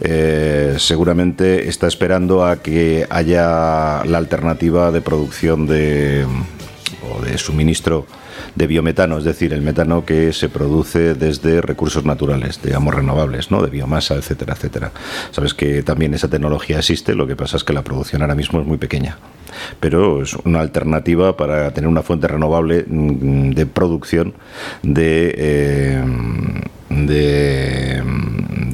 Eh, 0.00 0.76
seguramente 0.78 1.68
está 1.68 1.86
esperando 1.86 2.44
a 2.44 2.56
que 2.56 3.06
haya 3.08 4.04
la 4.04 4.18
alternativa 4.18 4.90
de 4.90 5.00
producción 5.00 5.66
de 5.66 6.26
o 7.02 7.22
de 7.22 7.38
suministro 7.38 8.06
de 8.54 8.66
biometano, 8.66 9.18
es 9.18 9.24
decir, 9.24 9.52
el 9.52 9.62
metano 9.62 10.04
que 10.04 10.32
se 10.32 10.48
produce 10.48 11.14
desde 11.14 11.60
recursos 11.60 12.04
naturales, 12.04 12.60
digamos 12.62 12.94
renovables, 12.94 13.50
¿no? 13.50 13.62
de 13.62 13.70
biomasa, 13.70 14.16
etcétera, 14.16 14.54
etcétera. 14.54 14.92
Sabes 15.30 15.54
que 15.54 15.82
también 15.82 16.14
esa 16.14 16.28
tecnología 16.28 16.78
existe, 16.78 17.14
lo 17.14 17.26
que 17.26 17.36
pasa 17.36 17.56
es 17.56 17.64
que 17.64 17.72
la 17.72 17.82
producción 17.82 18.22
ahora 18.22 18.34
mismo 18.34 18.60
es 18.60 18.66
muy 18.66 18.78
pequeña, 18.78 19.18
pero 19.80 20.22
es 20.22 20.34
una 20.44 20.60
alternativa 20.60 21.36
para 21.36 21.72
tener 21.72 21.88
una 21.88 22.02
fuente 22.02 22.28
renovable 22.28 22.84
mm, 22.86 23.50
de 23.50 23.66
producción 23.66 24.34
de, 24.82 25.34
eh, 25.36 26.04
de, 26.90 28.02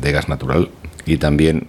de 0.00 0.12
gas 0.12 0.28
natural 0.28 0.70
y 1.06 1.18
también 1.18 1.68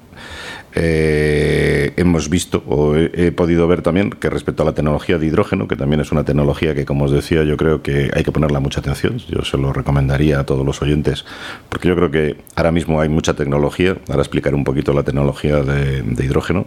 eh, 0.75 1.93
hemos 1.97 2.29
visto 2.29 2.63
o 2.67 2.95
he, 2.95 3.31
podido 3.31 3.67
ver 3.67 3.81
también 3.81 4.09
que 4.11 4.29
respecto 4.29 4.63
a 4.63 4.65
la 4.65 4.73
tecnología 4.73 5.17
de 5.17 5.25
hidrógeno, 5.25 5.67
que 5.67 5.75
también 5.75 6.01
es 6.01 6.11
una 6.11 6.23
tecnología 6.23 6.75
que, 6.75 6.85
como 6.85 7.05
os 7.05 7.11
decía, 7.11 7.43
yo 7.43 7.57
creo 7.57 7.81
que 7.81 8.11
hay 8.13 8.23
que 8.23 8.31
ponerla 8.31 8.59
mucha 8.59 8.79
atención. 8.79 9.17
Yo 9.29 9.43
se 9.43 9.57
lo 9.57 9.73
recomendaría 9.73 10.39
a 10.39 10.45
todos 10.45 10.65
los 10.65 10.81
oyentes, 10.81 11.25
porque 11.69 11.87
yo 11.87 11.95
creo 11.95 12.11
que 12.11 12.37
ahora 12.55 12.71
mismo 12.71 13.01
hay 13.01 13.09
mucha 13.09 13.33
tecnología. 13.33 13.97
Ahora 14.09 14.21
explicaré 14.21 14.55
un 14.55 14.63
poquito 14.63 14.93
la 14.93 15.03
tecnología 15.03 15.61
de, 15.63 16.03
hidrógeno. 16.23 16.65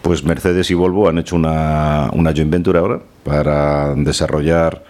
Pues 0.00 0.24
Mercedes 0.24 0.70
y 0.70 0.74
Volvo 0.74 1.08
han 1.08 1.18
hecho 1.18 1.36
una, 1.36 2.10
una 2.12 2.32
joint 2.32 2.50
venture 2.50 2.78
ahora 2.78 3.00
para 3.24 3.94
desarrollar 3.94 4.82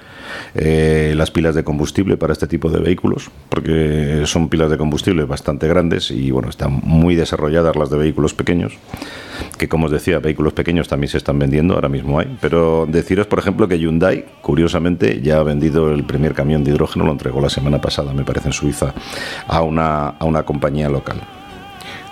eh, 0.54 1.14
las 1.16 1.30
pilas 1.30 1.54
de 1.54 1.64
combustible 1.64 2.16
para 2.16 2.32
este 2.32 2.46
tipo 2.46 2.70
de 2.70 2.80
vehículos, 2.80 3.30
porque 3.48 4.22
son 4.26 4.48
pilas 4.48 4.70
de 4.70 4.78
combustible 4.78 5.24
bastante 5.24 5.68
grandes 5.68 6.10
y 6.10 6.30
bueno, 6.30 6.48
están 6.48 6.80
muy 6.84 7.14
desarrolladas 7.14 7.76
las 7.76 7.90
de 7.90 7.98
vehículos 7.98 8.34
pequeños, 8.34 8.74
que 9.58 9.68
como 9.68 9.86
os 9.86 9.92
decía, 9.92 10.18
vehículos 10.18 10.52
pequeños 10.52 10.88
también 10.88 11.10
se 11.10 11.18
están 11.18 11.38
vendiendo, 11.38 11.74
ahora 11.74 11.88
mismo 11.88 12.18
hay, 12.18 12.36
pero 12.40 12.86
deciros 12.88 13.26
por 13.26 13.38
ejemplo 13.38 13.68
que 13.68 13.78
Hyundai, 13.78 14.24
curiosamente, 14.40 15.20
ya 15.22 15.38
ha 15.38 15.42
vendido 15.42 15.92
el 15.92 16.04
primer 16.04 16.34
camión 16.34 16.64
de 16.64 16.70
hidrógeno, 16.70 17.04
lo 17.04 17.12
entregó 17.12 17.40
la 17.40 17.50
semana 17.50 17.80
pasada, 17.80 18.12
me 18.12 18.24
parece, 18.24 18.48
en 18.48 18.52
Suiza, 18.52 18.94
a 19.46 19.62
una, 19.62 20.08
a 20.08 20.24
una 20.24 20.42
compañía 20.44 20.88
local. 20.88 21.16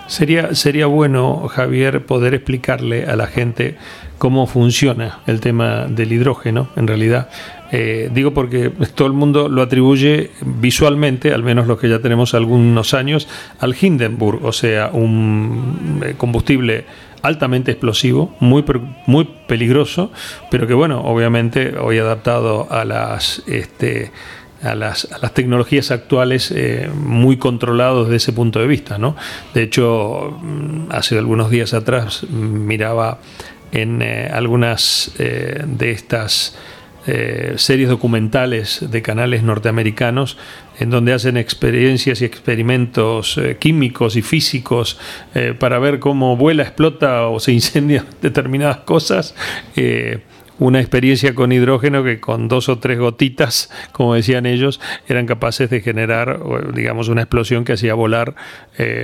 Sería, 0.07 0.53
sería 0.55 0.87
bueno, 0.87 1.47
Javier, 1.47 2.05
poder 2.05 2.33
explicarle 2.33 3.05
a 3.05 3.15
la 3.15 3.27
gente 3.27 3.77
cómo 4.17 4.45
funciona 4.45 5.19
el 5.25 5.39
tema 5.39 5.85
del 5.87 6.11
hidrógeno, 6.11 6.67
en 6.75 6.87
realidad. 6.87 7.29
Eh, 7.71 8.09
digo 8.13 8.33
porque 8.33 8.69
todo 8.95 9.07
el 9.07 9.13
mundo 9.13 9.47
lo 9.47 9.61
atribuye 9.61 10.31
visualmente, 10.41 11.33
al 11.33 11.41
menos 11.41 11.67
los 11.67 11.79
que 11.79 11.87
ya 11.87 11.99
tenemos 11.99 12.33
algunos 12.33 12.93
años, 12.93 13.27
al 13.59 13.75
Hindenburg, 13.79 14.43
o 14.43 14.51
sea, 14.51 14.89
un 14.91 16.01
eh, 16.05 16.15
combustible 16.17 16.85
altamente 17.21 17.71
explosivo, 17.71 18.35
muy, 18.39 18.65
muy 19.05 19.29
peligroso, 19.47 20.11
pero 20.49 20.67
que 20.67 20.73
bueno, 20.73 21.01
obviamente 21.01 21.77
hoy 21.77 21.97
adaptado 21.97 22.67
a 22.69 22.85
las... 22.85 23.43
Este, 23.47 24.11
a 24.63 24.75
las, 24.75 25.07
tecnologías 25.33 25.89
actuales 25.89 26.51
eh, 26.51 26.87
muy 26.93 27.37
controlados 27.37 28.05
desde 28.05 28.17
ese 28.17 28.31
punto 28.31 28.59
de 28.59 28.67
vista. 28.67 28.99
¿no? 28.99 29.15
De 29.55 29.63
hecho, 29.63 30.37
mm, 30.39 30.91
hace 30.91 31.17
algunos 31.17 31.49
días 31.49 31.73
atrás 31.73 32.29
miraba 32.29 33.17
en 33.71 34.03
algunas 34.03 35.13
de 35.17 35.91
estas 35.91 36.55
series 37.55 37.89
documentales 37.89 38.85
de 38.89 39.01
canales 39.01 39.43
norteamericanos 39.43 40.37
en 40.79 40.89
donde 40.89 41.13
hacen 41.13 41.37
experiencias 41.37 42.21
y 42.21 42.25
experimentos 42.25 43.37
eh, 43.37 43.57
químicos 43.59 44.15
y 44.15 44.21
físicos 44.21 44.99
eh, 45.35 45.53
para 45.57 45.77
ver 45.79 45.99
cómo 45.99 46.35
vuela, 46.37 46.63
explota 46.63 47.27
o 47.27 47.39
se 47.39 47.51
incendia 47.51 48.05
determinadas 48.21 48.77
cosas. 48.77 49.35
Eh, 50.61 50.71
una 50.71 50.79
experiencia 50.79 51.33
con 51.33 51.51
hidrógeno 51.51 52.03
que 52.03 52.19
con 52.19 52.47
dos 52.47 52.69
o 52.69 52.77
tres 52.77 52.99
gotitas, 52.99 53.71
como 53.91 54.13
decían 54.13 54.45
ellos, 54.45 54.79
eran 55.07 55.25
capaces 55.25 55.69
de 55.69 55.81
generar, 55.81 56.39
digamos, 56.73 57.09
una 57.09 57.21
explosión 57.21 57.65
que 57.65 57.73
hacía 57.73 57.93
volar 57.93 58.35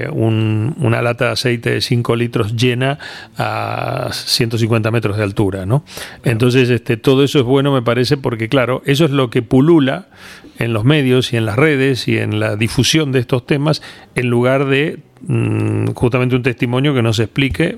una 0.05 1.01
lata 1.01 1.25
de 1.25 1.31
aceite 1.31 1.71
de 1.71 1.81
5 1.81 2.15
litros 2.15 2.55
llena 2.55 2.99
a 3.37 4.09
150 4.11 4.91
metros 4.91 5.17
de 5.17 5.23
altura, 5.23 5.65
¿no? 5.65 5.83
Entonces, 6.23 6.69
este, 6.69 6.97
todo 6.97 7.23
eso 7.23 7.39
es 7.39 7.45
bueno, 7.45 7.73
me 7.73 7.81
parece, 7.81 8.17
porque 8.17 8.49
claro, 8.49 8.81
eso 8.85 9.05
es 9.05 9.11
lo 9.11 9.29
que 9.29 9.41
pulula 9.41 10.07
en 10.59 10.73
los 10.73 10.83
medios 10.83 11.33
y 11.33 11.37
en 11.37 11.45
las 11.45 11.55
redes 11.55 12.07
y 12.07 12.17
en 12.17 12.39
la 12.39 12.55
difusión 12.55 13.11
de 13.11 13.19
estos 13.19 13.45
temas, 13.45 13.81
en 14.15 14.29
lugar 14.29 14.65
de 14.65 14.99
mm, 15.27 15.91
justamente 15.91 16.35
un 16.35 16.43
testimonio 16.43 16.93
que 16.93 17.01
nos 17.01 17.19
explique, 17.19 17.77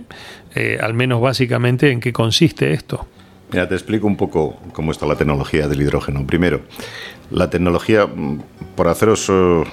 eh, 0.55 0.77
al 0.81 0.93
menos 0.93 1.21
básicamente, 1.21 1.91
en 1.91 1.99
qué 1.99 2.13
consiste 2.13 2.73
esto. 2.73 3.07
Mira, 3.51 3.67
te 3.67 3.75
explico 3.75 4.05
un 4.05 4.15
poco 4.15 4.57
cómo 4.73 4.91
está 4.91 5.05
la 5.05 5.15
tecnología 5.15 5.67
del 5.67 5.81
hidrógeno. 5.81 6.25
Primero, 6.25 6.61
la 7.31 7.49
tecnología, 7.49 8.07
por 8.75 8.87
haceros, 8.87 9.27
eh, 9.29 9.63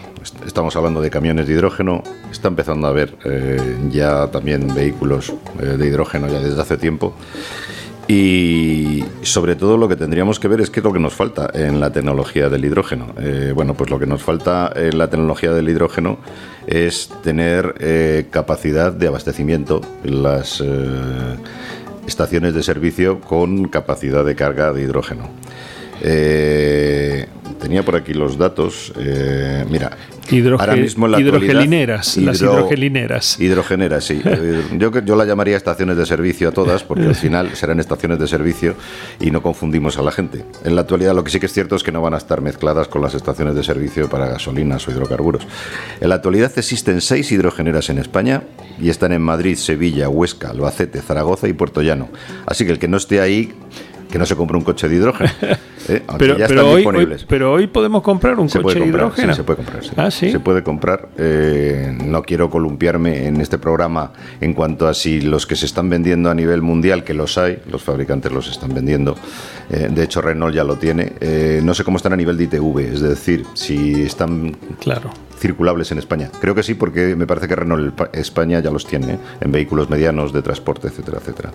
estamos 0.46 0.74
hablando 0.76 1.02
de 1.02 1.10
camiones 1.10 1.46
de 1.46 1.54
hidrógeno, 1.54 2.02
está 2.30 2.48
empezando 2.48 2.86
a 2.86 2.90
haber 2.90 3.14
eh, 3.24 3.60
ya 3.90 4.30
también 4.30 4.74
vehículos 4.74 5.34
de 5.60 5.86
hidrógeno 5.86 6.28
ya 6.28 6.40
desde 6.40 6.60
hace 6.60 6.78
tiempo. 6.78 7.14
Y 8.08 9.04
sobre 9.22 9.56
todo 9.56 9.76
lo 9.76 9.88
que 9.88 9.96
tendríamos 9.96 10.38
que 10.38 10.46
ver 10.46 10.60
es 10.60 10.70
qué 10.70 10.78
es 10.78 10.84
lo 10.84 10.92
que 10.92 11.00
nos 11.00 11.14
falta 11.14 11.50
en 11.52 11.80
la 11.80 11.90
tecnología 11.90 12.48
del 12.48 12.64
hidrógeno. 12.64 13.06
Eh, 13.18 13.52
bueno, 13.54 13.74
pues 13.74 13.90
lo 13.90 13.98
que 13.98 14.06
nos 14.06 14.22
falta 14.22 14.72
en 14.76 14.96
la 14.96 15.10
tecnología 15.10 15.52
del 15.52 15.68
hidrógeno 15.68 16.18
es 16.68 17.10
tener 17.24 17.74
eh, 17.80 18.26
capacidad 18.30 18.92
de 18.92 19.08
abastecimiento 19.08 19.80
en 20.04 20.22
las 20.22 20.60
eh, 20.60 21.36
estaciones 22.06 22.54
de 22.54 22.62
servicio 22.62 23.20
con 23.20 23.68
capacidad 23.68 24.24
de 24.24 24.34
carga 24.34 24.72
de 24.72 24.82
hidrógeno. 24.82 25.30
Tenía 27.60 27.82
por 27.84 27.96
aquí 27.96 28.14
los 28.14 28.38
datos. 28.38 28.92
mira, 29.70 29.96
hidrogelineras, 30.30 32.16
las 32.16 32.40
hidrogelineras. 32.40 33.40
Hidrogeneras, 33.40 34.04
sí. 34.04 34.20
Eh, 34.38 34.62
yo, 34.76 34.90
yo 35.00 35.16
la 35.16 35.24
llamaría 35.24 35.56
estaciones 35.56 35.96
de 35.96 36.04
servicio 36.04 36.50
a 36.50 36.52
todas, 36.52 36.84
porque 36.84 37.06
al 37.06 37.14
final 37.14 37.56
serán 37.56 37.80
estaciones 37.80 38.18
de 38.18 38.28
servicio 38.28 38.74
y 39.18 39.30
no 39.30 39.40
confundimos 39.40 39.98
a 39.98 40.02
la 40.02 40.12
gente. 40.12 40.44
En 40.64 40.74
la 40.74 40.82
actualidad 40.82 41.14
lo 41.14 41.24
que 41.24 41.30
sí 41.30 41.40
que 41.40 41.46
es 41.46 41.52
cierto 41.52 41.74
es 41.74 41.82
que 41.82 41.90
no 41.90 42.02
van 42.02 42.12
a 42.12 42.18
estar 42.18 42.42
mezcladas 42.42 42.86
con 42.88 43.00
las 43.00 43.14
estaciones 43.14 43.54
de 43.54 43.62
servicio 43.62 44.10
para 44.10 44.26
gasolinas 44.26 44.86
o 44.86 44.90
hidrocarburos. 44.90 45.46
En 46.00 46.10
la 46.10 46.16
actualidad 46.16 46.52
existen 46.56 47.00
seis 47.00 47.32
hidrogeneras 47.32 47.88
en 47.88 47.98
España 47.98 48.42
y 48.78 48.90
están 48.90 49.12
en 49.12 49.22
Madrid, 49.22 49.56
Sevilla, 49.56 50.08
Huesca, 50.08 50.50
Albacete, 50.50 51.00
Zaragoza 51.00 51.48
y 51.48 51.54
Puerto 51.54 51.80
Llano. 51.80 52.08
Así 52.46 52.66
que 52.66 52.72
el 52.72 52.78
que 52.78 52.88
no 52.88 52.98
esté 52.98 53.20
ahí 53.20 53.54
que 54.10 54.18
no 54.18 54.26
se 54.26 54.36
compre 54.36 54.56
un 54.56 54.64
coche 54.64 54.88
de 54.88 54.96
hidrógeno. 54.96 55.30
¿eh? 55.88 56.02
pero, 56.18 56.36
ya 56.36 56.46
están 56.46 56.64
hoy, 56.64 56.76
disponibles. 56.76 57.24
pero 57.24 57.52
hoy 57.52 57.66
podemos 57.66 58.02
comprar 58.02 58.38
un 58.38 58.48
coche 58.48 58.80
de 58.80 58.86
hidrógeno. 58.86 59.32
Sí, 59.32 59.36
se 59.36 59.44
puede 59.44 59.56
comprar. 59.56 59.82
Ah, 59.96 60.10
¿sí? 60.10 60.30
Se 60.30 60.40
puede 60.40 60.62
comprar. 60.62 61.08
Eh, 61.18 61.96
no 62.04 62.22
quiero 62.22 62.50
columpiarme 62.50 63.26
en 63.26 63.40
este 63.40 63.58
programa 63.58 64.12
en 64.40 64.54
cuanto 64.54 64.88
a 64.88 64.94
si 64.94 65.20
los 65.20 65.46
que 65.46 65.56
se 65.56 65.66
están 65.66 65.88
vendiendo 65.88 66.30
a 66.30 66.34
nivel 66.34 66.62
mundial, 66.62 67.04
que 67.04 67.14
los 67.14 67.38
hay, 67.38 67.58
los 67.70 67.82
fabricantes 67.82 68.32
los 68.32 68.48
están 68.48 68.74
vendiendo. 68.74 69.16
Eh, 69.70 69.88
de 69.90 70.02
hecho, 70.02 70.20
Renault 70.20 70.54
ya 70.54 70.64
lo 70.64 70.76
tiene. 70.76 71.12
no 71.62 71.74
sé 71.74 71.84
cómo 71.84 71.96
están 71.96 72.12
a 72.12 72.16
nivel 72.16 72.36
de 72.36 72.44
ITV, 72.44 72.78
es 72.78 73.00
decir, 73.00 73.44
si 73.54 74.02
están 74.02 74.56
claro. 74.80 75.10
Circulables 75.46 75.92
en 75.92 75.98
España. 75.98 76.28
Creo 76.40 76.54
que 76.56 76.64
sí, 76.64 76.74
porque 76.74 77.14
me 77.14 77.26
parece 77.26 77.46
que 77.46 77.54
Renault 77.54 78.00
España 78.14 78.58
ya 78.58 78.70
los 78.70 78.84
tiene 78.84 79.18
en 79.40 79.52
vehículos 79.52 79.88
medianos 79.88 80.32
de 80.32 80.42
transporte, 80.42 80.88
etcétera, 80.88 81.18
etcétera. 81.18 81.52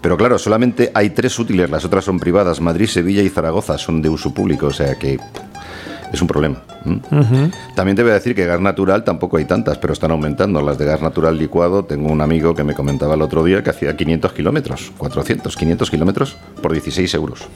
Pero 0.00 0.16
claro, 0.16 0.38
solamente 0.38 0.90
hay 0.94 1.10
tres 1.10 1.38
útiles, 1.38 1.68
las 1.68 1.84
otras 1.84 2.04
son 2.04 2.18
privadas. 2.18 2.60
Madrid, 2.60 2.86
Sevilla 2.86 3.22
y 3.22 3.28
Zaragoza 3.28 3.76
son 3.76 4.00
de 4.00 4.08
uso 4.08 4.32
público, 4.32 4.68
o 4.68 4.72
sea 4.72 4.94
que 4.94 5.18
es 6.10 6.22
un 6.22 6.28
problema. 6.28 6.62
También 7.74 7.96
te 7.96 8.02
voy 8.02 8.12
a 8.12 8.14
decir 8.14 8.34
que 8.34 8.46
gas 8.46 8.62
natural 8.62 9.04
tampoco 9.04 9.36
hay 9.36 9.44
tantas, 9.44 9.76
pero 9.76 9.92
están 9.92 10.10
aumentando. 10.10 10.62
Las 10.62 10.78
de 10.78 10.86
gas 10.86 11.02
natural 11.02 11.36
licuado, 11.36 11.84
tengo 11.84 12.10
un 12.10 12.22
amigo 12.22 12.54
que 12.54 12.64
me 12.64 12.74
comentaba 12.74 13.14
el 13.14 13.20
otro 13.20 13.44
día 13.44 13.62
que 13.62 13.70
hacía 13.70 13.94
500 13.94 14.32
kilómetros, 14.32 14.90
400, 14.96 15.54
500 15.54 15.90
kilómetros 15.90 16.36
por 16.62 16.72
16 16.72 17.12
euros 17.14 17.48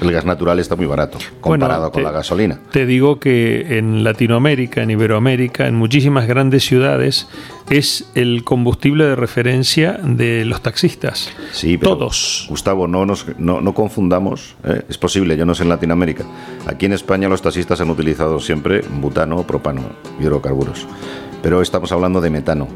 el 0.00 0.12
gas 0.12 0.24
natural 0.24 0.58
está 0.58 0.76
muy 0.76 0.86
barato 0.86 1.18
comparado 1.40 1.90
con 1.90 2.02
la 2.02 2.10
gasolina. 2.10 2.58
Te 2.70 2.86
digo 2.86 3.18
que 3.18 3.78
en 3.78 4.04
Latinoamérica, 4.04 4.82
en 4.82 4.90
Iberoamérica, 4.90 5.66
en 5.66 5.74
muchísimas 5.74 6.26
grandes 6.26 6.64
ciudades, 6.64 7.28
es 7.70 8.10
el 8.14 8.44
combustible 8.44 9.04
de 9.04 9.16
referencia 9.16 9.98
de 10.02 10.44
los 10.44 10.62
taxistas. 10.62 11.30
Sí, 11.52 11.78
Todos. 11.78 12.46
Gustavo, 12.48 12.86
no, 12.86 13.04
nos, 13.04 13.26
no, 13.38 13.74
confundamos. 13.74 14.56
¿eh? 14.64 14.82
Es 14.88 14.98
posible, 14.98 15.36
yo 15.36 15.44
no 15.44 15.54
sé 15.54 15.64
en 15.64 15.68
Latinoamérica. 15.68 16.24
Aquí 16.66 16.86
en 16.86 16.92
España 16.92 17.28
los 17.28 17.42
taxistas 17.42 17.80
han 17.80 17.90
utilizado 17.90 18.40
siempre 18.40 18.80
butano, 18.80 19.46
propano, 19.46 19.82
hidrocarburos. 20.20 20.86
Pero 21.42 21.62
estamos 21.62 21.92
hablando 21.92 22.20
de 22.20 22.30
metano, 22.30 22.68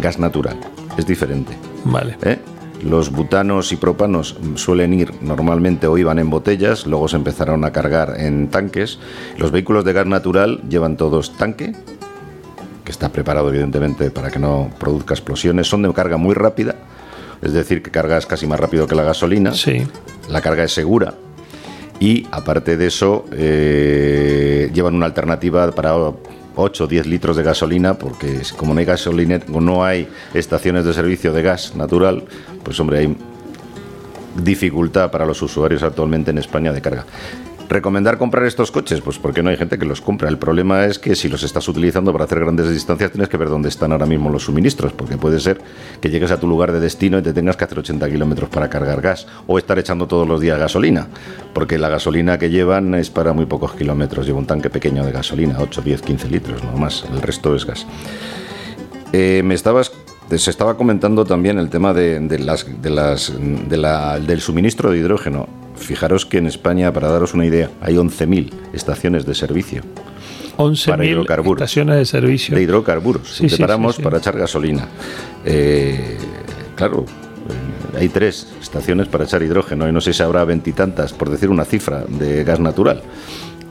gas 0.00 0.18
natural. 0.18 0.56
Es 0.96 1.06
diferente. 1.06 1.56
Vale. 1.84 2.16
¿Eh? 2.22 2.38
Los 2.82 3.12
butanos 3.12 3.70
y 3.72 3.76
propanos 3.76 4.36
suelen 4.56 4.92
ir 4.92 5.12
normalmente 5.22 5.86
o 5.86 5.96
iban 5.98 6.18
en 6.18 6.30
botellas, 6.30 6.86
luego 6.86 7.06
se 7.06 7.16
empezaron 7.16 7.64
a 7.64 7.70
cargar 7.70 8.20
en 8.20 8.48
tanques. 8.48 8.98
Los 9.38 9.52
vehículos 9.52 9.84
de 9.84 9.92
gas 9.92 10.06
natural 10.06 10.60
llevan 10.68 10.96
todos 10.96 11.36
tanque, 11.36 11.74
que 12.84 12.90
está 12.90 13.10
preparado 13.10 13.48
evidentemente 13.50 14.10
para 14.10 14.30
que 14.30 14.40
no 14.40 14.70
produzca 14.80 15.14
explosiones. 15.14 15.68
Son 15.68 15.82
de 15.82 15.92
carga 15.92 16.16
muy 16.16 16.34
rápida, 16.34 16.74
es 17.40 17.52
decir, 17.52 17.82
que 17.82 17.92
cargas 17.92 18.26
casi 18.26 18.46
más 18.48 18.58
rápido 18.58 18.88
que 18.88 18.96
la 18.96 19.04
gasolina. 19.04 19.54
Sí. 19.54 19.86
La 20.28 20.40
carga 20.40 20.64
es 20.64 20.74
segura. 20.74 21.14
Y 22.00 22.26
aparte 22.32 22.76
de 22.76 22.88
eso, 22.88 23.26
eh, 23.30 24.70
llevan 24.74 24.96
una 24.96 25.06
alternativa 25.06 25.70
para 25.70 25.94
8 26.56 26.84
o 26.84 26.86
10 26.86 27.06
litros 27.06 27.36
de 27.36 27.42
gasolina, 27.42 27.94
porque 27.94 28.42
como 28.56 28.74
no 28.74 28.80
hay 28.80 28.86
gasolina, 28.86 29.40
no 29.48 29.84
hay 29.84 30.08
estaciones 30.34 30.84
de 30.84 30.92
servicio 30.92 31.32
de 31.32 31.42
gas 31.42 31.74
natural, 31.76 32.24
pues 32.62 32.78
hombre, 32.80 32.98
hay 32.98 33.16
dificultad 34.36 35.10
para 35.10 35.26
los 35.26 35.40
usuarios 35.42 35.82
actualmente 35.82 36.30
en 36.30 36.38
España 36.38 36.72
de 36.72 36.80
carga. 36.80 37.04
¿Recomendar 37.72 38.18
comprar 38.18 38.44
estos 38.44 38.70
coches? 38.70 39.00
Pues 39.00 39.18
porque 39.18 39.42
no 39.42 39.48
hay 39.48 39.56
gente 39.56 39.78
que 39.78 39.86
los 39.86 40.02
compra. 40.02 40.28
El 40.28 40.36
problema 40.36 40.84
es 40.84 40.98
que 40.98 41.14
si 41.14 41.30
los 41.30 41.42
estás 41.42 41.66
utilizando 41.68 42.12
para 42.12 42.26
hacer 42.26 42.38
grandes 42.38 42.68
distancias 42.68 43.10
tienes 43.10 43.30
que 43.30 43.38
ver 43.38 43.48
dónde 43.48 43.70
están 43.70 43.92
ahora 43.92 44.04
mismo 44.04 44.28
los 44.28 44.44
suministros, 44.44 44.92
porque 44.92 45.16
puede 45.16 45.40
ser 45.40 45.58
que 45.98 46.10
llegues 46.10 46.30
a 46.32 46.38
tu 46.38 46.46
lugar 46.46 46.70
de 46.70 46.80
destino 46.80 47.16
y 47.16 47.22
te 47.22 47.32
tengas 47.32 47.56
que 47.56 47.64
hacer 47.64 47.78
80 47.78 48.10
kilómetros 48.10 48.50
para 48.50 48.68
cargar 48.68 49.00
gas 49.00 49.26
o 49.46 49.56
estar 49.56 49.78
echando 49.78 50.06
todos 50.06 50.28
los 50.28 50.42
días 50.42 50.58
gasolina, 50.58 51.08
porque 51.54 51.78
la 51.78 51.88
gasolina 51.88 52.38
que 52.38 52.50
llevan 52.50 52.94
es 52.94 53.08
para 53.08 53.32
muy 53.32 53.46
pocos 53.46 53.72
kilómetros. 53.72 54.26
Lleva 54.26 54.38
un 54.38 54.46
tanque 54.46 54.68
pequeño 54.68 55.06
de 55.06 55.12
gasolina, 55.12 55.56
8, 55.58 55.80
10, 55.80 56.02
15 56.02 56.28
litros, 56.28 56.62
no 56.62 56.72
más. 56.72 57.06
El 57.10 57.22
resto 57.22 57.56
es 57.56 57.64
gas. 57.64 57.86
Eh, 59.14 59.40
me 59.46 59.54
estabas 59.54 59.92
se 60.38 60.50
estaba 60.50 60.76
comentando 60.76 61.24
también 61.24 61.58
el 61.58 61.68
tema 61.68 61.92
de, 61.92 62.38
las, 62.38 62.66
de 62.82 62.90
las, 62.90 63.32
del 63.38 64.40
suministro 64.40 64.90
de 64.90 64.98
hidrógeno. 64.98 65.61
Fijaros 65.86 66.26
que 66.26 66.38
en 66.38 66.46
España, 66.46 66.92
para 66.92 67.08
daros 67.08 67.34
una 67.34 67.46
idea, 67.46 67.70
hay 67.80 67.94
11.000 67.94 68.50
estaciones 68.72 69.26
de 69.26 69.34
servicio. 69.34 69.82
11.000 70.56 71.54
estaciones 71.54 71.96
de 71.96 72.04
servicio. 72.04 72.54
De 72.56 72.62
hidrocarburos. 72.62 73.36
Sí, 73.36 73.48
Separamos 73.48 73.98
para 73.98 74.18
echar 74.18 74.36
gasolina. 74.36 74.88
Eh, 75.44 76.18
claro, 76.76 77.04
eh, 77.94 77.98
hay 77.98 78.08
tres 78.08 78.52
estaciones 78.60 79.08
para 79.08 79.24
echar 79.24 79.42
hidrógeno 79.42 79.88
y 79.88 79.92
no 79.92 80.00
sé 80.00 80.12
si 80.12 80.22
habrá 80.22 80.44
veintitantas, 80.44 81.12
por 81.12 81.30
decir 81.30 81.48
una 81.48 81.64
cifra, 81.64 82.04
de 82.06 82.44
gas 82.44 82.60
natural. 82.60 83.02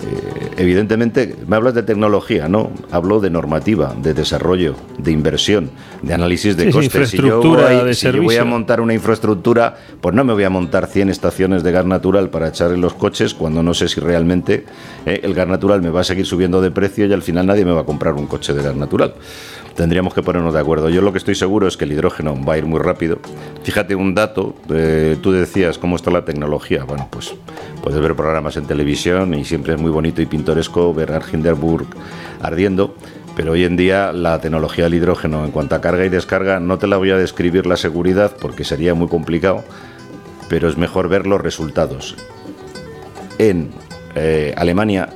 Eh, 0.04 0.52
evidentemente, 0.58 1.36
me 1.48 1.56
hablas 1.56 1.74
de 1.74 1.84
tecnología, 1.84 2.48
¿no? 2.48 2.72
Hablo 2.92 3.20
de 3.20 3.30
normativa, 3.30 3.94
de 3.96 4.14
desarrollo, 4.14 4.76
de 4.98 5.12
inversión, 5.12 5.70
de 6.02 6.14
análisis 6.14 6.58
de 6.58 6.72
costes. 6.72 7.10
si 7.10 7.18
yo, 7.18 7.42
voy, 7.42 7.94
si 7.94 8.12
yo 8.12 8.24
voy 8.24 8.38
a 8.38 8.46
montar 8.46 8.82
una 8.82 8.94
infraestructura, 8.94 9.78
pues 10.02 10.16
no 10.16 10.24
me 10.24 10.34
voy 10.34 10.44
a 10.44 10.50
montar 10.50 10.88
100 10.88 11.10
estaciones 11.10 11.64
de 11.64 11.72
gas 11.72 11.86
natural 11.86 12.30
para 12.30 12.48
echar 12.48 12.72
en 12.72 12.82
los 12.82 12.94
coches 12.94 13.34
cuando 13.34 13.62
no 13.62 13.74
sé 13.74 13.88
si 13.88 14.00
realmente 14.00 14.66
eh, 15.06 15.22
el 15.24 15.34
gas 15.34 15.48
natural 15.48 15.82
me 15.82 15.90
va 15.90 16.02
a 16.02 16.04
seguir 16.04 16.26
subiendo 16.26 16.62
de 16.62 16.72
precio 16.72 17.06
y 17.06 17.14
al 17.14 17.22
final 17.22 17.46
nadie 17.46 17.66
me 17.66 17.72
va 17.72 17.82
a 17.82 17.86
comprar 17.86 18.14
un 18.14 18.28
coche 18.28 18.54
de 18.54 18.64
gas 18.64 18.76
natural. 18.76 19.14
Tendríamos 19.76 20.14
que 20.14 20.22
ponernos 20.22 20.54
de 20.54 20.60
acuerdo. 20.60 20.90
Yo 20.90 21.02
lo 21.02 21.12
que 21.12 21.18
estoy 21.18 21.36
seguro 21.36 21.68
es 21.68 21.78
que 21.78 21.86
el 21.86 21.94
hidrógeno 21.94 22.38
va 22.44 22.54
a 22.54 22.58
ir 22.58 22.66
muy 22.66 22.80
rápido. 22.80 23.20
Fíjate 23.64 23.96
un 23.96 24.16
dato, 24.16 24.56
eh, 24.70 25.18
tú 25.22 25.32
decías 25.32 25.78
cómo 25.78 25.96
está 25.96 26.12
la 26.12 26.26
tecnología. 26.26 26.84
Bueno, 26.84 27.08
pues 27.12 27.34
puedes 27.84 28.00
ver 28.00 28.16
programas 28.16 28.58
en 28.58 28.66
televisión 28.66 29.34
y 29.34 29.46
siempre 29.46 29.74
es 29.74 29.82
muy 29.82 29.92
bonito 29.92 30.22
y 30.22 30.26
pintoresco 30.26 30.94
ver 30.94 31.14
a 31.14 31.22
Hindenburg 31.32 31.88
ardiendo. 32.42 32.96
Pero 33.36 33.54
hoy 33.54 33.64
en 33.64 33.78
día 33.78 34.12
la 34.12 34.42
tecnología 34.42 34.86
del 34.86 34.96
hidrógeno 34.96 35.46
en 35.46 35.52
cuanto 35.52 35.76
a 35.76 35.82
carga 35.82 36.06
y 36.06 36.10
descarga 36.10 36.60
no 36.60 36.78
te 36.78 36.88
la 36.88 36.98
voy 36.98 37.12
a 37.12 37.18
describir 37.18 37.66
la 37.66 37.78
seguridad 37.78 38.36
porque 38.40 38.66
sería 38.66 38.94
muy 38.94 39.08
complicado, 39.08 39.64
pero 40.50 40.68
es 40.68 40.78
mejor 40.78 41.08
ver 41.08 41.26
los 41.26 41.40
resultados. 41.40 42.18
En 43.38 43.70
eh, 44.16 44.54
Alemania 44.58 45.10